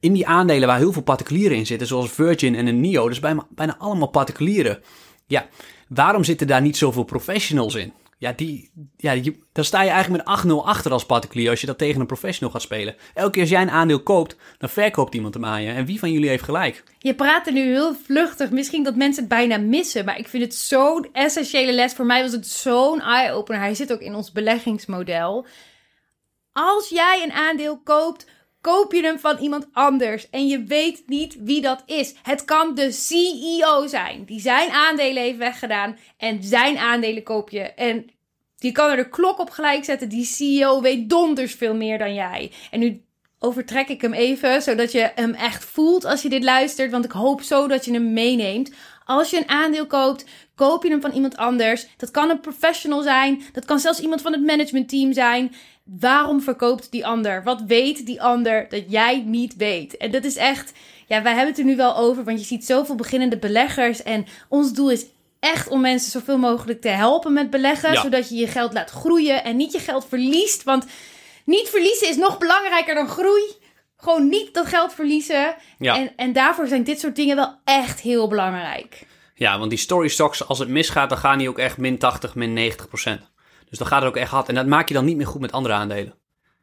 [0.00, 3.20] in die aandelen waar heel veel particulieren in zitten, zoals Virgin en een NIO, dus
[3.20, 4.82] bijna, bijna allemaal particulieren.
[5.26, 5.48] Ja,
[5.88, 7.92] waarom zitten daar niet zoveel professionals in?
[8.20, 11.66] Ja, die, ja die, dan sta je eigenlijk met 8-0 achter als particulier als je
[11.66, 12.96] dat tegen een professional gaat spelen.
[13.14, 15.70] Elke keer als jij een aandeel koopt, dan verkoopt iemand hem aan je.
[15.70, 16.84] En wie van jullie heeft gelijk?
[16.98, 18.50] Je praat er nu heel vluchtig.
[18.50, 20.04] Misschien dat mensen het bijna missen.
[20.04, 21.92] Maar ik vind het zo'n essentiële les.
[21.92, 23.60] Voor mij was het zo'n eye-opener.
[23.60, 25.46] Hij zit ook in ons beleggingsmodel.
[26.52, 28.26] Als jij een aandeel koopt,
[28.60, 30.30] koop je hem van iemand anders.
[30.30, 32.14] En je weet niet wie dat is.
[32.22, 34.24] Het kan de CEO zijn.
[34.24, 35.98] Die zijn aandelen heeft weggedaan.
[36.16, 37.60] En zijn aandelen koop je.
[37.60, 38.10] En
[38.56, 40.08] die kan er de klok op gelijk zetten.
[40.08, 42.52] Die CEO weet donders veel meer dan jij.
[42.70, 43.04] En nu
[43.38, 46.90] overtrek ik hem even, zodat je hem echt voelt als je dit luistert.
[46.90, 48.72] Want ik hoop zo dat je hem meeneemt.
[49.04, 51.86] Als je een aandeel koopt, koop je hem van iemand anders.
[51.96, 53.42] Dat kan een professional zijn.
[53.52, 55.54] Dat kan zelfs iemand van het managementteam zijn.
[55.98, 57.42] Waarom verkoopt die ander?
[57.42, 59.96] Wat weet die ander dat jij niet weet?
[59.96, 60.72] En dat is echt,
[61.06, 64.02] ja, wij hebben het er nu wel over, want je ziet zoveel beginnende beleggers.
[64.02, 65.06] En ons doel is
[65.40, 69.44] echt om mensen zoveel mogelijk te helpen met beleggen, zodat je je geld laat groeien
[69.44, 70.62] en niet je geld verliest.
[70.62, 70.86] Want
[71.44, 73.42] niet verliezen is nog belangrijker dan groei.
[73.96, 75.54] Gewoon niet dat geld verliezen.
[75.78, 75.96] Ja.
[75.96, 79.06] En, en daarvoor zijn dit soort dingen wel echt heel belangrijk.
[79.34, 82.34] Ja, want die story stocks, als het misgaat, dan gaan die ook echt min 80,
[82.34, 83.30] min 90 procent.
[83.70, 84.48] Dus dan gaat het ook echt hard.
[84.48, 86.14] En dat maak je dan niet meer goed met andere aandelen.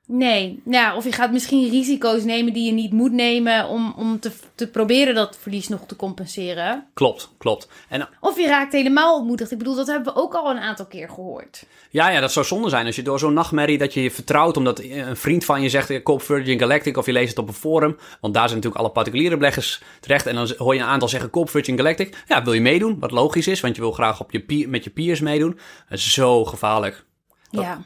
[0.10, 4.20] Nee, ja, of je gaat misschien risico's nemen die je niet moet nemen om, om
[4.20, 6.88] te, te proberen dat verlies nog te compenseren.
[6.94, 7.68] Klopt, klopt.
[7.90, 9.52] En, of je raakt helemaal ontmoedigd.
[9.52, 11.66] Ik bedoel, dat hebben we ook al een aantal keer gehoord.
[11.90, 12.86] Ja, ja, dat zou zonde zijn.
[12.86, 16.04] Als je door zo'n nachtmerrie dat je je vertrouwt omdat een vriend van je zegt,
[16.04, 17.98] koop Virgin Galactic of je leest het op een forum.
[18.22, 20.26] Want daar zijn natuurlijk alle particuliere beleggers terecht.
[20.26, 22.24] En dan hoor je een aantal zeggen, koop Virgin Galactic.
[22.28, 23.00] Ja, wil je meedoen?
[23.00, 25.60] Wat logisch is, want je wil graag op je met je peers meedoen.
[25.90, 27.06] Zo gevaarlijk.
[27.50, 27.82] Ja,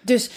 [0.00, 0.30] dus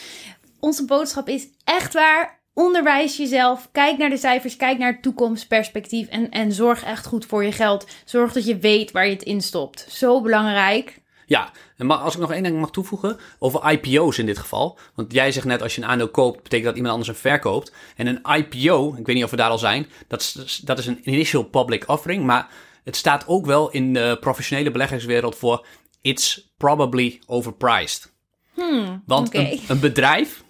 [0.63, 2.41] onze boodschap is echt waar.
[2.54, 3.69] Onderwijs jezelf.
[3.71, 4.56] Kijk naar de cijfers.
[4.56, 6.08] Kijk naar het toekomstperspectief.
[6.08, 7.88] En, en zorg echt goed voor je geld.
[8.06, 9.86] Zorg dat je weet waar je het in stopt.
[9.89, 11.02] Zo belangrijk.
[11.26, 14.78] Ja, en als ik nog één ding mag toevoegen, over IPO's in dit geval.
[14.95, 17.73] Want jij zegt net, als je een aandeel koopt, betekent dat iemand anders een verkoopt.
[17.95, 20.86] En een IPO, ik weet niet of we daar al zijn, dat is, dat is
[20.86, 22.26] een initial public offering.
[22.26, 22.47] Maar
[22.84, 25.65] het staat ook wel in de professionele beleggingswereld voor
[26.02, 28.12] it's probably overpriced.
[28.54, 30.42] Hmm, Want een, een, bedrijf,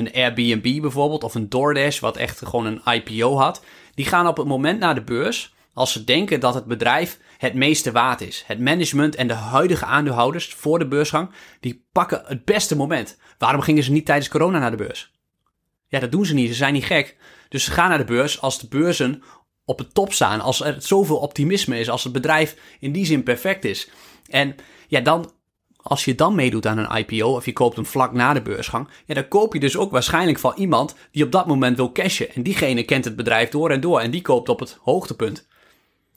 [0.00, 4.36] een Airbnb bijvoorbeeld, of een DoorDash, wat echt gewoon een IPO had, die gaan op
[4.36, 8.44] het moment naar de beurs als ze denken dat het bedrijf het meeste waard is.
[8.46, 13.18] Het management en de huidige aandeelhouders voor de beursgang, die pakken het beste moment.
[13.38, 15.12] Waarom gingen ze niet tijdens corona naar de beurs?
[15.86, 16.48] Ja, dat doen ze niet.
[16.48, 17.16] Ze zijn niet gek.
[17.48, 19.22] Dus ze gaan naar de beurs als de beurzen
[19.64, 20.40] op het top staan.
[20.40, 21.90] Als er zoveel optimisme is.
[21.90, 23.90] Als het bedrijf in die zin perfect is.
[24.28, 24.56] En
[24.88, 25.32] ja, dan
[25.82, 28.88] als je dan meedoet aan een IPO of je koopt hem vlak na de beursgang,
[29.06, 32.34] ja, dan koop je dus ook waarschijnlijk van iemand die op dat moment wil cashen.
[32.34, 35.48] En diegene kent het bedrijf door en door en die koopt op het hoogtepunt.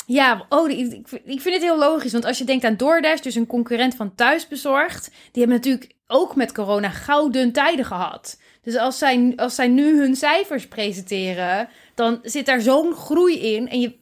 [0.05, 0.91] Ja, oh, ik,
[1.25, 2.11] ik vind het heel logisch.
[2.11, 6.35] Want als je denkt aan DoorDash, dus een concurrent van Thuisbezorgd, die hebben natuurlijk ook
[6.35, 8.39] met corona gouden tijden gehad.
[8.61, 13.69] Dus als zij, als zij nu hun cijfers presenteren, dan zit daar zo'n groei in.
[13.69, 13.95] En, je,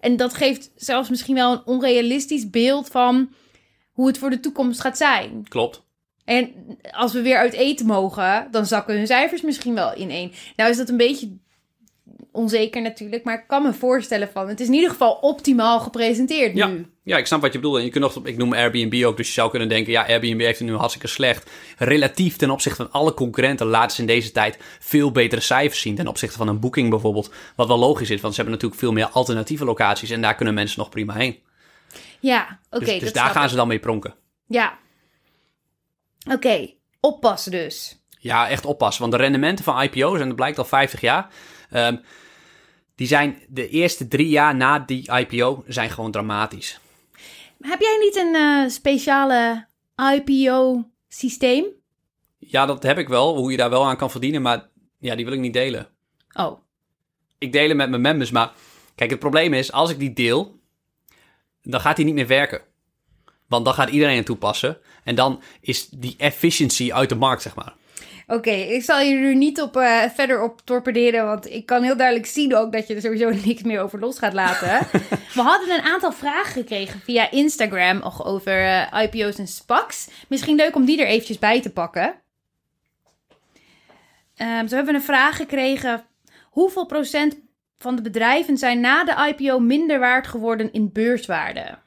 [0.00, 3.28] en dat geeft zelfs misschien wel een onrealistisch beeld van
[3.98, 5.46] hoe het voor de toekomst gaat zijn.
[5.48, 5.82] Klopt.
[6.24, 6.52] En
[6.90, 10.32] als we weer uit eten mogen, dan zakken hun cijfers misschien wel in één.
[10.56, 11.28] Nou is dat een beetje
[12.32, 14.48] onzeker natuurlijk, maar ik kan me voorstellen van...
[14.48, 16.66] Het is in ieder geval optimaal gepresenteerd ja.
[16.66, 16.86] nu.
[17.02, 17.78] Ja, ik snap wat je bedoelt.
[17.78, 19.92] En je kunt nog, ik noem Airbnb ook, dus je zou kunnen denken...
[19.92, 21.50] ja, Airbnb heeft het nu hartstikke slecht.
[21.78, 25.94] Relatief ten opzichte van alle concurrenten laten ze in deze tijd veel betere cijfers zien...
[25.94, 27.30] ten opzichte van een boeking bijvoorbeeld.
[27.56, 30.10] Wat wel logisch is, want ze hebben natuurlijk veel meer alternatieve locaties...
[30.10, 31.38] en daar kunnen mensen nog prima heen.
[32.20, 32.84] Ja, oké.
[32.84, 34.14] dus, dus daar gaan ze dan mee pronken.
[34.46, 34.78] Ja.
[36.32, 38.02] Oké, oppassen dus.
[38.18, 39.00] Ja, echt oppassen.
[39.00, 41.32] Want de rendementen van IPO's, en dat blijkt al 50 jaar...
[41.70, 41.96] Ehm,
[42.94, 46.80] die zijn de eerste drie jaar na die IPO zijn gewoon dramatisch.
[47.60, 49.66] Heb jij niet een uh, speciale
[50.14, 51.64] IPO-systeem?
[52.38, 53.36] Ja, dat heb ik wel.
[53.36, 55.88] Hoe je daar wel aan kan verdienen, maar ja, die wil ik niet delen.
[56.32, 56.60] Oh.
[57.38, 58.52] Ik deel hem met mijn members, maar
[58.94, 60.57] kijk, het probleem is, als ik die deel,
[61.62, 62.60] dan gaat hij niet meer werken.
[63.46, 64.78] Want dan gaat iedereen het toepassen.
[65.04, 67.72] En dan is die efficiency uit de markt, zeg maar.
[68.30, 71.96] Oké, ik zal je er niet op, uh, verder op torpederen, want ik kan heel
[71.96, 74.86] duidelijk zien ook dat je er sowieso niks meer over los gaat laten.
[75.34, 80.08] We hadden een aantal vragen gekregen via Instagram over uh, IPO's en SPACs.
[80.28, 82.14] Misschien leuk om die er eventjes bij te pakken.
[84.36, 86.04] Um, zo hebben we een vraag gekregen.
[86.42, 87.38] Hoeveel procent
[87.78, 91.78] van de bedrijven zijn na de IPO minder waard geworden in beurswaarde.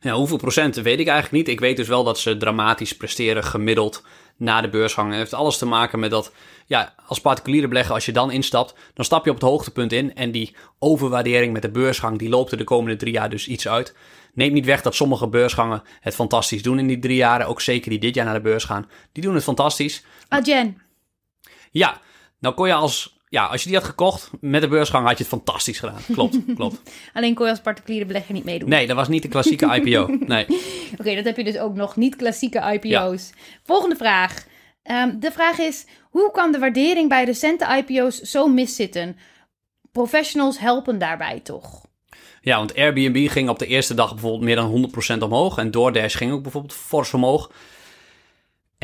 [0.00, 1.54] Ja, hoeveel procent weet ik eigenlijk niet.
[1.54, 4.04] Ik weet dus wel dat ze dramatisch presteren gemiddeld
[4.36, 5.08] na de beursgang.
[5.08, 6.32] Het heeft alles te maken met dat,
[6.66, 10.14] ja, als particuliere belegger, als je dan instapt, dan stap je op het hoogtepunt in.
[10.14, 13.68] En die overwaardering met de beursgang, die loopt er de komende drie jaar dus iets
[13.68, 13.94] uit.
[14.34, 17.46] Neemt niet weg dat sommige beursgangen het fantastisch doen in die drie jaren.
[17.46, 18.88] Ook zeker die dit jaar naar de beurs gaan.
[19.12, 20.04] Die doen het fantastisch.
[20.28, 20.82] Adjen.
[21.70, 22.00] Ja,
[22.38, 25.24] nou kon je als, ja, als je die had gekocht met de beursgang, had je
[25.24, 26.00] het fantastisch gedaan.
[26.12, 26.90] Klopt, klopt.
[27.12, 28.68] Alleen kon je als particuliere belegger niet meedoen.
[28.68, 30.16] Nee, dat was niet de klassieke IPO.
[30.26, 30.46] Nee.
[30.98, 31.96] Oké, dat heb je dus ook nog.
[31.96, 33.30] Niet klassieke IPO's.
[33.62, 34.46] Volgende vraag.
[34.82, 39.16] Ehm, de vraag is: hoe kan de waardering bij recente IPO's zo miszitten?
[39.92, 41.86] Professionals helpen daarbij toch?
[42.40, 45.58] Ja, want Airbnb ging op de eerste dag bijvoorbeeld meer dan 100% omhoog.
[45.58, 47.50] En DoorDash ging ook bijvoorbeeld fors omhoog.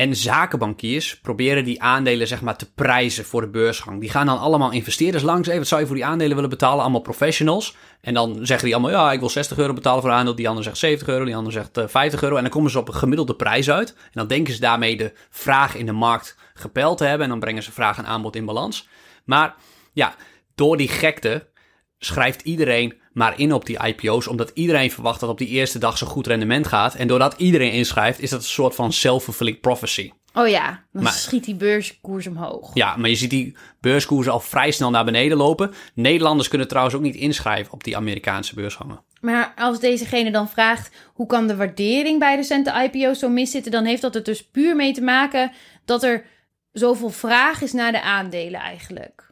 [0.01, 3.99] En zakenbankiers proberen die aandelen zeg maar te prijzen voor de beursgang.
[3.99, 5.47] Die gaan dan allemaal investeerders langs.
[5.47, 6.81] Even, wat zou je voor die aandelen willen betalen?
[6.81, 7.75] Allemaal professionals.
[8.01, 10.35] En dan zeggen die allemaal, ja, ik wil 60 euro betalen voor een aandeel.
[10.35, 12.35] Die ander zegt 70 euro, die ander zegt uh, 50 euro.
[12.35, 13.89] En dan komen ze op een gemiddelde prijs uit.
[13.89, 17.23] En dan denken ze daarmee de vraag in de markt gepeld te hebben.
[17.23, 18.87] En dan brengen ze vraag en aanbod in balans.
[19.25, 19.55] Maar
[19.93, 20.15] ja,
[20.55, 21.47] door die gekte
[21.97, 25.97] schrijft iedereen maar in op die IPO's, omdat iedereen verwacht dat op die eerste dag
[25.97, 26.95] zo'n goed rendement gaat.
[26.95, 30.11] En doordat iedereen inschrijft, is dat een soort van self-fulfilling prophecy.
[30.33, 32.71] Oh ja, dan schiet die beurskoers omhoog.
[32.73, 35.73] Ja, maar je ziet die beurskoersen al vrij snel naar beneden lopen.
[35.93, 39.03] Nederlanders kunnen trouwens ook niet inschrijven op die Amerikaanse beursgangen.
[39.21, 43.85] Maar als dezegene dan vraagt hoe kan de waardering bij recente IPO's zo miszitten, dan
[43.85, 45.51] heeft dat er dus puur mee te maken
[45.85, 46.25] dat er
[46.71, 49.30] zoveel vraag is naar de aandelen eigenlijk.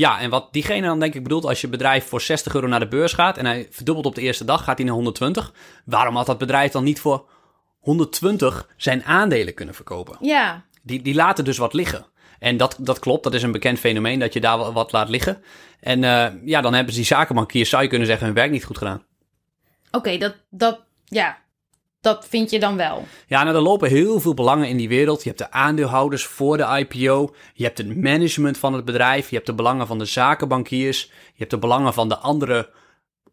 [0.00, 2.80] Ja, en wat diegene dan denk ik bedoelt, als je bedrijf voor 60 euro naar
[2.80, 5.52] de beurs gaat en hij verdubbelt op de eerste dag, gaat hij naar 120.
[5.84, 7.28] Waarom had dat bedrijf dan niet voor
[7.78, 10.16] 120 zijn aandelen kunnen verkopen?
[10.20, 10.64] Ja.
[10.82, 12.06] Die, die laten dus wat liggen.
[12.38, 15.42] En dat, dat klopt, dat is een bekend fenomeen, dat je daar wat laat liggen.
[15.80, 18.64] En uh, ja, dan hebben ze die zakenbankiers, zou je kunnen zeggen, hun werk niet
[18.64, 19.04] goed gedaan.
[19.90, 21.38] Oké, dat, dat, ja,
[22.00, 23.04] dat vind je dan wel.
[23.26, 25.22] Ja, nou, er lopen heel veel belangen in die wereld.
[25.22, 27.34] Je hebt de aandeelhouders voor de IPO.
[27.54, 29.28] Je hebt het management van het bedrijf.
[29.28, 31.02] Je hebt de belangen van de zakenbankiers.
[31.02, 32.70] Je hebt de belangen van de andere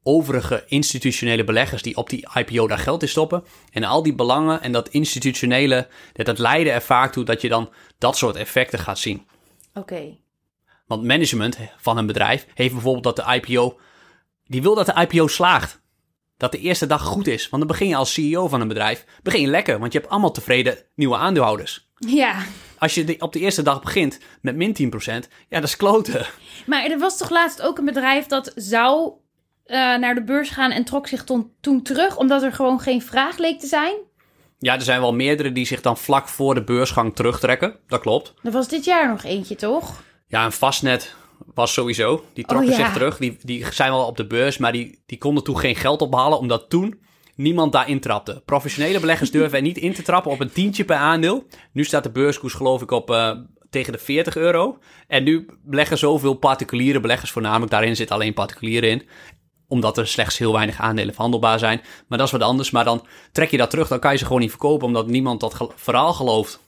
[0.03, 3.43] overige institutionele beleggers die op die IPO daar geld in stoppen.
[3.71, 7.49] En al die belangen en dat institutionele, dat, dat leiden er vaak toe dat je
[7.49, 9.27] dan dat soort effecten gaat zien.
[9.73, 10.17] Oké.
[10.86, 13.80] Want management van een bedrijf heeft bijvoorbeeld dat de IPO,
[14.43, 15.82] die wil dat de IPO slaagt
[16.38, 17.50] dat de eerste dag goed is.
[17.50, 20.12] Want dan begin je als CEO van een bedrijf, begin je lekker, want je hebt
[20.12, 21.89] allemaal tevreden nieuwe aandeelhouders.
[21.97, 22.36] Ja.
[22.78, 26.26] Als je op de eerste dag begint met min 10%, ja, dat is kloten.
[26.65, 29.12] Maar er was toch laatst ook een bedrijf dat zou
[29.65, 31.23] uh, naar de beurs gaan en trok zich
[31.62, 33.93] toen terug, omdat er gewoon geen vraag leek te zijn?
[34.60, 37.80] Ja, er zijn wel meerdere die zich dan vlak voor de beursgang terugtrekken.
[37.88, 38.34] Dat klopt.
[38.43, 40.04] Er was dit jaar nog eentje, toch?
[40.28, 41.15] Ja, een vastnet
[41.53, 42.23] was sowieso.
[42.33, 43.17] Die trokken zich terug.
[43.17, 46.39] Die, die zijn wel op de beurs, maar die, die konden toen geen geld ophalen,
[46.39, 46.99] omdat toen
[47.36, 48.41] niemand daarin trapte.
[48.45, 51.43] Professionele beleggers durven er niet in te trappen op een tientje per aandeel.
[51.71, 53.31] Nu staat de beurskoers geloof ik op uh,
[53.69, 54.77] tegen de 40 euro.
[55.07, 57.71] En nu beleggen zoveel particuliere beleggers voornamelijk.
[57.71, 59.07] Daarin zitten alleen particulieren in
[59.67, 61.81] omdat er slechts heel weinig aandelen verhandelbaar zijn.
[62.07, 62.71] Maar dat is wat anders.
[62.71, 65.39] Maar dan trek je dat terug, dan kan je ze gewoon niet verkopen, omdat niemand
[65.39, 66.66] dat verhaal gelooft.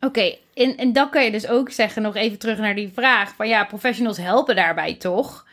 [0.00, 3.34] Oké, en, en dan kan je dus ook zeggen, nog even terug naar die vraag:
[3.34, 5.46] van ja, professionals helpen daarbij toch?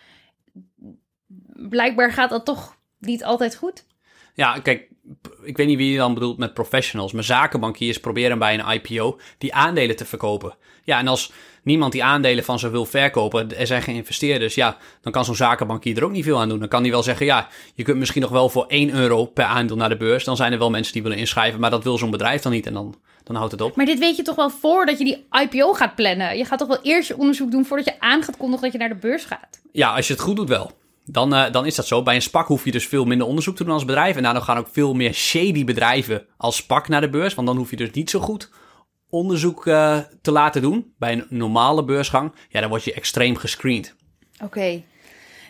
[1.54, 3.86] Blijkbaar gaat dat toch niet altijd goed?
[4.34, 4.90] Ja, kijk,
[5.44, 9.20] ik weet niet wie je dan bedoelt met professionals, maar zakenbankiers proberen bij een IPO
[9.38, 10.56] die aandelen te verkopen.
[10.84, 11.32] Ja, en als
[11.64, 15.36] niemand die aandelen van ze wil verkopen, er zijn geen investeerders, ja, dan kan zo'n
[15.36, 16.60] zakenbankier er ook niet veel aan doen.
[16.60, 19.46] Dan kan hij wel zeggen, ja, je kunt misschien nog wel voor 1 euro per
[19.46, 20.24] aandeel naar de beurs.
[20.24, 22.66] Dan zijn er wel mensen die willen inschrijven, maar dat wil zo'n bedrijf dan niet
[22.66, 22.96] en dan,
[23.28, 23.76] dan houdt het op.
[23.76, 26.38] Maar dit weet je toch wel voordat je die IPO gaat plannen?
[26.38, 28.78] Je gaat toch wel eerst je onderzoek doen voordat je aan gaat kondigen dat je
[28.78, 29.62] naar de beurs gaat?
[29.72, 30.72] Ja, als je het goed doet wel.
[31.06, 32.04] Dan, uh, dan is dat zo.
[32.04, 34.16] Bij een SPAC hoef je dus veel minder onderzoek te doen als bedrijf.
[34.16, 37.34] En daardoor gaan ook veel meer shady bedrijven als SPAC naar de beurs.
[37.34, 38.50] Want dan hoef je dus niet zo goed
[39.10, 40.94] onderzoek uh, te laten doen.
[40.98, 43.96] Bij een normale beursgang, ja, dan word je extreem gescreend.
[44.34, 44.46] Oké.
[44.46, 44.86] Okay.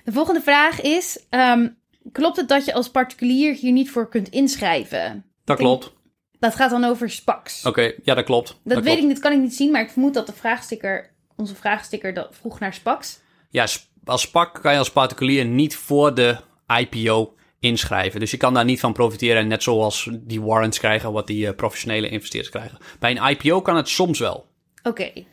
[0.03, 1.77] De volgende vraag is: um,
[2.11, 5.25] klopt het dat je als particulier hier niet voor kunt inschrijven?
[5.43, 5.93] Dat klopt.
[6.39, 7.59] Dat gaat dan over SPACs.
[7.59, 8.47] Oké, okay, ja, dat klopt.
[8.47, 8.99] Dat, dat weet klopt.
[8.99, 12.35] ik niet, kan ik niet zien, maar ik vermoed dat de vraagsticker, onze vraagsticker dat
[12.39, 13.19] vroeg naar SPACs.
[13.49, 13.65] Ja,
[14.03, 16.37] als SPAC kan je als particulier niet voor de
[16.79, 18.19] IPO inschrijven.
[18.19, 21.55] Dus je kan daar niet van profiteren, net zoals die warrants krijgen, wat die uh,
[21.55, 22.77] professionele investeerders krijgen.
[22.99, 24.47] Bij een IPO kan het soms wel.
[24.83, 24.89] Oké.
[24.89, 25.27] Okay.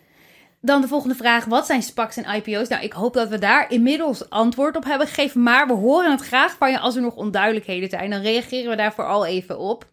[0.60, 2.68] Dan de volgende vraag: wat zijn SPACs en IPO's?
[2.68, 5.42] Nou, ik hoop dat we daar inmiddels antwoord op hebben gegeven.
[5.42, 8.10] Maar we horen het graag van je als er nog onduidelijkheden zijn.
[8.10, 9.84] Dan reageren we daar vooral even op.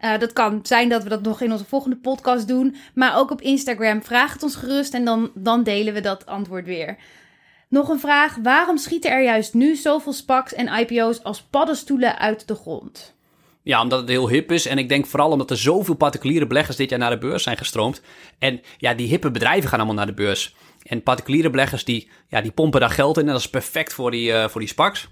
[0.00, 2.76] Uh, dat kan zijn dat we dat nog in onze volgende podcast doen.
[2.94, 4.02] Maar ook op Instagram.
[4.02, 6.96] Vraag het ons gerust en dan, dan delen we dat antwoord weer.
[7.68, 8.36] Nog een vraag.
[8.42, 13.16] Waarom schieten er juist nu zoveel SPACs en IPO's als paddenstoelen uit de grond?
[13.62, 14.66] Ja, omdat het heel hip is.
[14.66, 17.56] En ik denk vooral omdat er zoveel particuliere beleggers dit jaar naar de beurs zijn
[17.56, 18.00] gestroomd.
[18.38, 20.54] En ja, die hippe bedrijven gaan allemaal naar de beurs.
[20.82, 23.26] En particuliere beleggers die, ja, die pompen daar geld in.
[23.26, 25.08] En dat is perfect voor die, uh, voor die SPACs.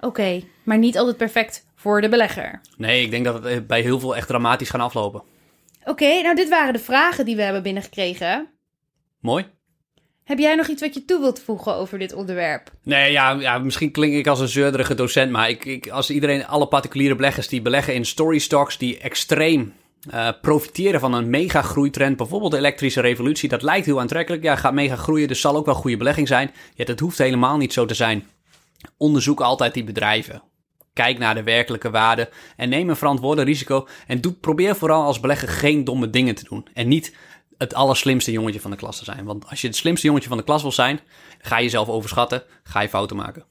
[0.00, 2.60] Oké, maar niet altijd perfect voor de belegger.
[2.76, 5.22] Nee, ik denk dat het eh, bij heel veel echt dramatisch gaan aflopen.
[5.84, 8.48] Oké, nou dit waren de vragen die we hebben binnengekregen.
[9.20, 9.46] Mooi.
[10.24, 12.70] Heb jij nog iets wat je toe wilt voegen over dit onderwerp?
[12.82, 16.46] Nee, ja, ja misschien klink ik als een zeurderige docent, maar ik, ik, als iedereen,
[16.46, 19.72] alle particuliere beleggers die beleggen in story stocks, die extreem
[20.14, 24.42] uh, profiteren van een mega groeitrend, bijvoorbeeld de elektrische revolutie, dat lijkt heel aantrekkelijk.
[24.42, 26.50] Ja, gaat mega groeien, dus zal ook wel goede belegging zijn.
[26.74, 28.26] Ja, dat hoeft helemaal niet zo te zijn.
[28.96, 30.42] Onderzoek altijd die bedrijven.
[30.92, 33.86] Kijk naar de werkelijke waarde en neem een verantwoorde risico.
[34.06, 36.66] En doe, probeer vooral als belegger geen domme dingen te doen.
[36.72, 37.16] En niet
[37.58, 39.24] het allerslimste jongetje van de klas te zijn.
[39.24, 41.00] Want als je het slimste jongetje van de klas wil zijn,
[41.38, 43.44] ga je jezelf overschatten, ga je fouten maken.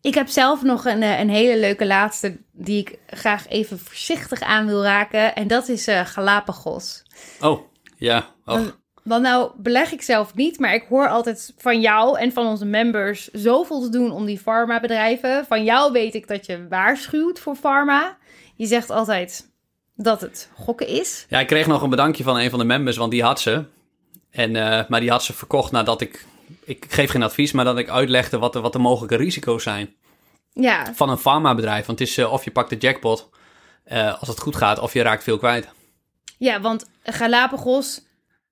[0.00, 4.40] Ik heb zelf nog een, eh, een hele leuke laatste die ik graag even voorzichtig
[4.40, 5.34] aan wil raken.
[5.34, 7.02] En dat is uh, Galapagos.
[7.40, 7.60] Oh,
[7.96, 8.34] ja.
[8.44, 8.66] Oh.
[9.08, 12.64] Want nou beleg ik zelf niet, maar ik hoor altijd van jou en van onze
[12.64, 15.44] members zoveel te doen om die farmabedrijven.
[15.46, 18.16] Van jou weet ik dat je waarschuwt voor pharma.
[18.54, 19.50] Je zegt altijd
[19.94, 21.26] dat het gokken is.
[21.28, 23.64] Ja, ik kreeg nog een bedankje van een van de members, want die had ze.
[24.30, 26.26] En, uh, maar die had ze verkocht nadat ik,
[26.64, 29.94] ik geef geen advies, maar dat ik uitlegde wat de, wat de mogelijke risico's zijn.
[30.52, 30.94] Ja.
[30.94, 31.86] Van een farmabedrijf.
[31.86, 33.28] Want het is uh, of je pakt de jackpot
[33.92, 35.68] uh, als het goed gaat, of je raakt veel kwijt.
[36.38, 38.06] Ja, want Galapagos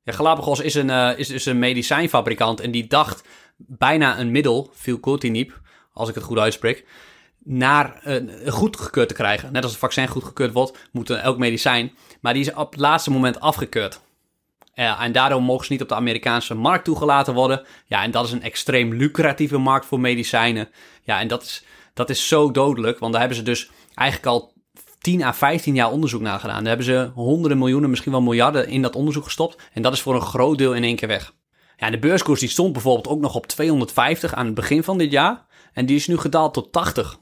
[0.07, 3.25] ja, Galapagos is, een, uh, is dus een medicijnfabrikant en die dacht
[3.57, 5.61] bijna een middel, filgotinib,
[5.93, 6.85] als ik het goed uitspreek,
[7.45, 9.53] naar uh, goedgekeurd te krijgen.
[9.53, 11.93] Net als een vaccin goedgekeurd wordt, moet elk medicijn.
[12.21, 14.01] Maar die is op het laatste moment afgekeurd.
[14.75, 17.63] Uh, en daardoor mogen ze niet op de Amerikaanse markt toegelaten worden.
[17.87, 20.69] Ja, en dat is een extreem lucratieve markt voor medicijnen.
[21.03, 21.65] Ja, en dat is,
[21.95, 24.53] dat is zo dodelijk, want daar hebben ze dus eigenlijk al
[25.07, 26.59] 10 à 15 jaar onderzoek naar gedaan.
[26.59, 29.63] Daar hebben ze honderden miljoenen, misschien wel miljarden in dat onderzoek gestopt.
[29.73, 31.35] En dat is voor een groot deel in één keer weg.
[31.77, 35.11] Ja, de beurskoers die stond bijvoorbeeld ook nog op 250 aan het begin van dit
[35.11, 35.47] jaar.
[35.73, 37.19] En die is nu gedaald tot 80.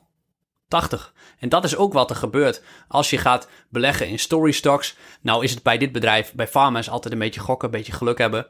[0.68, 1.12] 80.
[1.38, 4.96] En dat is ook wat er gebeurt als je gaat beleggen in story stocks.
[5.20, 8.18] Nou is het bij dit bedrijf, bij farmers, altijd een beetje gokken, een beetje geluk
[8.18, 8.46] hebben.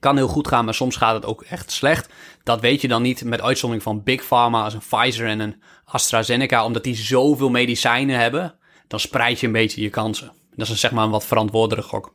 [0.00, 2.08] Kan heel goed gaan, maar soms gaat het ook echt slecht.
[2.42, 5.62] Dat weet je dan niet met uitzondering van Big Pharma als een Pfizer en een
[5.84, 8.54] AstraZeneca, omdat die zoveel medicijnen hebben.
[8.86, 10.32] Dan spreid je een beetje je kansen.
[10.54, 12.14] Dat is een, zeg maar een wat verantwoordere gok.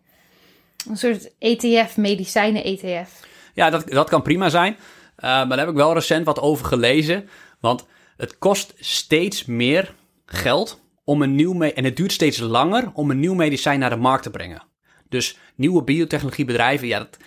[0.90, 3.10] Een soort ETF, medicijnen-ETF.
[3.54, 4.74] Ja, dat, dat kan prima zijn.
[4.74, 4.78] Uh,
[5.22, 7.30] maar daar heb ik wel recent wat over gelezen.
[7.60, 7.86] Want
[8.18, 9.94] het kost steeds meer
[10.26, 11.62] geld om een nieuw...
[11.62, 14.64] en het duurt steeds langer om een nieuw medicijn naar de markt te brengen.
[15.10, 17.18] Dus nieuwe biotechnologiebedrijven, ja, dat,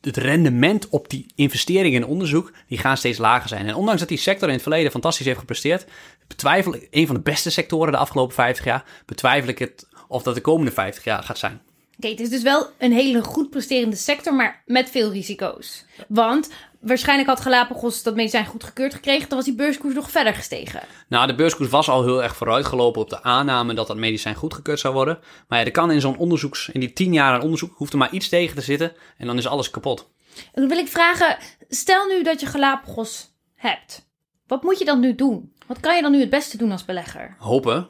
[0.00, 3.66] het rendement op die investeringen in onderzoek, die gaan steeds lager zijn.
[3.66, 5.86] En ondanks dat die sector in het verleden fantastisch heeft gepresteerd,
[6.26, 10.22] betwijfel ik, een van de beste sectoren de afgelopen 50 jaar, betwijfel ik het of
[10.22, 11.60] dat de komende 50 jaar gaat zijn.
[11.96, 15.84] Oké, het is dus wel een hele goed presterende sector, maar met veel risico's.
[16.08, 20.80] Want waarschijnlijk had Galapagos dat medicijn goedgekeurd gekregen, dan was die beurskoers nog verder gestegen.
[21.08, 24.80] Nou, de beurskoers was al heel erg vooruitgelopen op de aanname dat dat medicijn goedgekeurd
[24.80, 25.18] zou worden.
[25.48, 27.98] Maar ja, er kan in zo'n onderzoeks, in die tien jaar aan onderzoek, hoeft er
[27.98, 30.10] maar iets tegen te zitten en dan is alles kapot.
[30.36, 31.36] En dan wil ik vragen,
[31.68, 34.08] stel nu dat je Galapagos hebt.
[34.46, 35.52] Wat moet je dan nu doen?
[35.66, 37.36] Wat kan je dan nu het beste doen als belegger?
[37.38, 37.88] Hopen.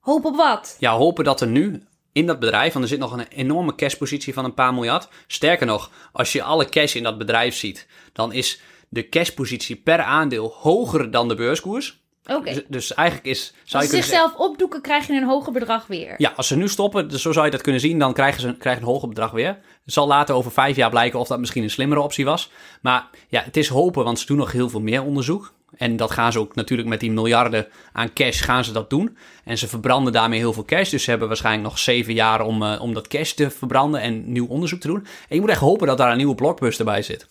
[0.00, 0.76] Hopen op wat?
[0.78, 4.34] Ja, hopen dat er nu in dat bedrijf, want er zit nog een enorme cashpositie
[4.34, 5.08] van een paar miljard.
[5.26, 10.00] Sterker nog, als je alle cash in dat bedrijf ziet, dan is de cashpositie per
[10.00, 11.98] aandeel hoger dan de beurskoers.
[12.26, 12.52] Oké.
[12.52, 13.54] Dus, dus, eigenlijk is.
[13.64, 16.14] Zou als ze zichzelf opdoeken, krijg je een hoger bedrag weer.
[16.16, 18.56] Ja, als ze nu stoppen, dus zo zou je dat kunnen zien, dan krijgen ze
[18.56, 19.58] krijgen een hoger bedrag weer.
[19.84, 22.50] Het zal later over vijf jaar blijken of dat misschien een slimmere optie was.
[22.82, 25.52] Maar ja, het is hopen, want ze doen nog heel veel meer onderzoek.
[25.76, 29.16] En dat gaan ze ook natuurlijk met die miljarden aan cash gaan ze dat doen.
[29.44, 30.90] En ze verbranden daarmee heel veel cash.
[30.90, 34.32] Dus ze hebben waarschijnlijk nog zeven jaar om, uh, om dat cash te verbranden en
[34.32, 35.06] nieuw onderzoek te doen.
[35.28, 37.26] En je moet echt hopen dat daar een nieuwe blockbuster bij zit.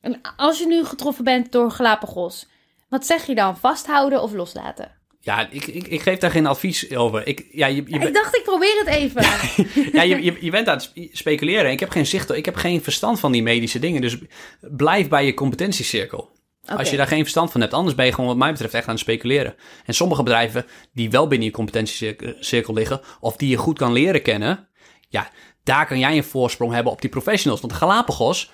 [0.00, 2.46] En als je nu getroffen bent door Galapagos,
[2.88, 3.56] wat zeg je dan?
[3.56, 4.90] Vasthouden of loslaten?
[5.20, 7.26] Ja, ik, ik, ik geef daar geen advies over.
[7.26, 9.22] Ik, ja, je, je ik dacht, ik probeer het even.
[9.98, 11.70] ja, je, je, je bent aan het speculeren.
[11.70, 14.00] Ik heb geen zicht, ik heb geen verstand van die medische dingen.
[14.00, 14.18] Dus
[14.60, 16.33] blijf bij je competentiecirkel.
[16.66, 17.72] Als je daar geen verstand van hebt.
[17.72, 19.54] Anders ben je gewoon wat mij betreft echt aan het speculeren.
[19.84, 23.00] En sommige bedrijven die wel binnen je competentiecirkel liggen...
[23.20, 24.68] of die je goed kan leren kennen...
[25.08, 25.30] ja,
[25.62, 27.60] daar kan jij een voorsprong hebben op die professionals.
[27.60, 28.50] Want de Galapagos,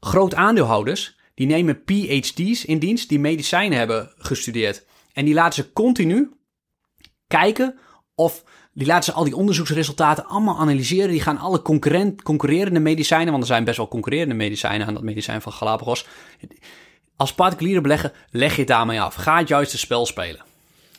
[0.00, 1.16] groot aandeelhouders...
[1.34, 4.86] die nemen PhD's in dienst die medicijnen hebben gestudeerd.
[5.12, 6.30] En die laten ze continu
[7.26, 7.78] kijken
[8.14, 8.44] of
[8.76, 11.10] die laten ze al die onderzoeksresultaten allemaal analyseren.
[11.10, 15.02] Die gaan alle concurrent, concurrerende medicijnen, want er zijn best wel concurrerende medicijnen aan dat
[15.02, 16.06] medicijn van Galapagos.
[17.16, 19.14] Als particuliere belegger leg je het daarmee af.
[19.14, 20.40] Ga het juiste spel spelen.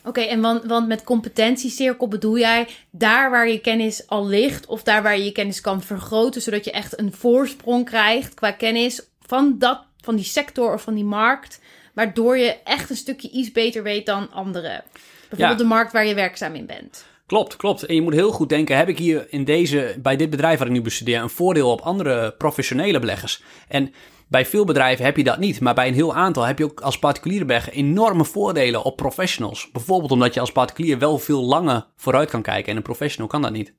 [0.04, 4.84] Oké, en want, want met competentiecirkel bedoel jij daar waar je kennis al ligt, of
[4.84, 9.02] daar waar je je kennis kan vergroten, zodat je echt een voorsprong krijgt qua kennis
[9.22, 11.62] van, dat, van die sector of van die markt,
[11.94, 14.84] waardoor je echt een stukje iets beter weet dan anderen.
[15.30, 15.64] Bijvoorbeeld Ja.
[15.64, 17.06] de markt waar je werkzaam in bent.
[17.28, 17.84] Klopt, klopt.
[17.84, 20.68] En je moet heel goed denken, heb ik hier in deze, bij dit bedrijf waar
[20.68, 23.44] ik nu bestudeer, een voordeel op andere professionele beleggers?
[23.68, 23.94] En
[24.30, 26.82] bij veel bedrijven heb je dat niet, maar bij een heel aantal heb je ook
[26.82, 29.72] als particuliere belegger enorme voordelen op professionals.
[29.72, 33.42] Bijvoorbeeld omdat je als particulier wel veel langer vooruit kan kijken en een professional kan
[33.42, 33.74] dat niet.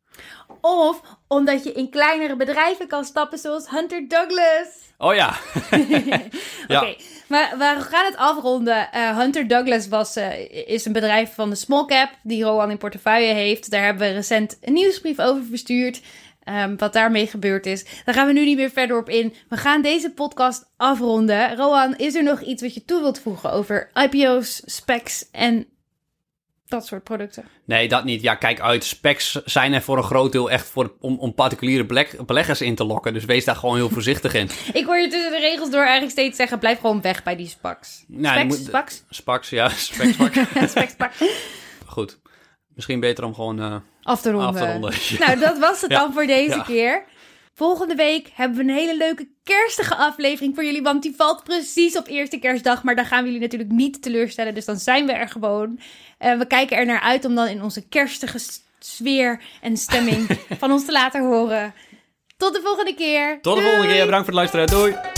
[0.61, 4.88] Of omdat je in kleinere bedrijven kan stappen, zoals Hunter Douglas.
[4.99, 5.37] Oh ja.
[6.69, 6.81] ja.
[6.81, 6.97] Oké,
[7.29, 8.93] maar we gaan het afronden.
[8.93, 12.79] Eh, Hunter Douglas was, eh, is een bedrijf van de small cap die Rowan in
[12.79, 13.71] portefeuille heeft.
[13.71, 16.01] Daar hebben we recent een nieuwsbrief over verstuurd.
[16.45, 17.85] ehm, wat daarmee gebeurd is.
[18.05, 19.35] Daar gaan we nu niet meer verder op in.
[19.49, 21.57] We gaan deze podcast afronden.
[21.57, 25.67] Rowan, is er nog iets wat je toe wilt voegen over IPO's, specs en
[26.69, 27.45] dat soort producten?
[27.65, 28.23] Nee, dat niet.
[28.23, 28.85] Ja, kijk uit.
[28.85, 32.75] Specs zijn er voor een groot deel echt voor, om, om particuliere beleg- beleggers in
[32.75, 33.13] te lokken.
[33.15, 34.51] Dus wees daar gewoon heel voorzichtig in.
[34.73, 37.47] Ik hoor je tussen de regels door eigenlijk steeds zeggen: blijf gewoon weg bij die
[37.49, 38.05] SPACs.
[38.09, 39.03] Nou, je Specs, moet- SPACs?
[39.11, 40.15] Spaks, ja, specs.
[40.71, 40.95] Specs.
[41.87, 42.19] Goed.
[42.75, 44.49] Misschien beter om gewoon eh, Af te ronden.
[44.49, 44.93] af te ronden.
[45.09, 45.27] Ja.
[45.27, 45.99] Nou, dat was het Ja.
[45.99, 46.63] dan voor deze Ja.
[46.63, 47.05] keer.
[47.59, 50.83] Volgende week hebben we een hele leuke kerstige aflevering voor jullie.
[50.83, 52.83] Want die valt precies op eerste kerstdag.
[52.83, 54.55] Maar daar gaan we jullie natuurlijk niet teleurstellen.
[54.55, 55.79] Dus dan zijn we er gewoon.
[56.19, 58.39] Eh, we kijken er naar uit om dan in onze kerstige
[58.79, 60.27] sfeer en stemming
[60.61, 61.75] van ons te laten horen.
[62.37, 63.39] Tot de volgende keer.
[63.41, 63.73] Tot de Doei!
[63.73, 64.05] volgende keer.
[64.05, 64.67] Bedankt voor het luisteren.
[64.67, 65.18] Doei.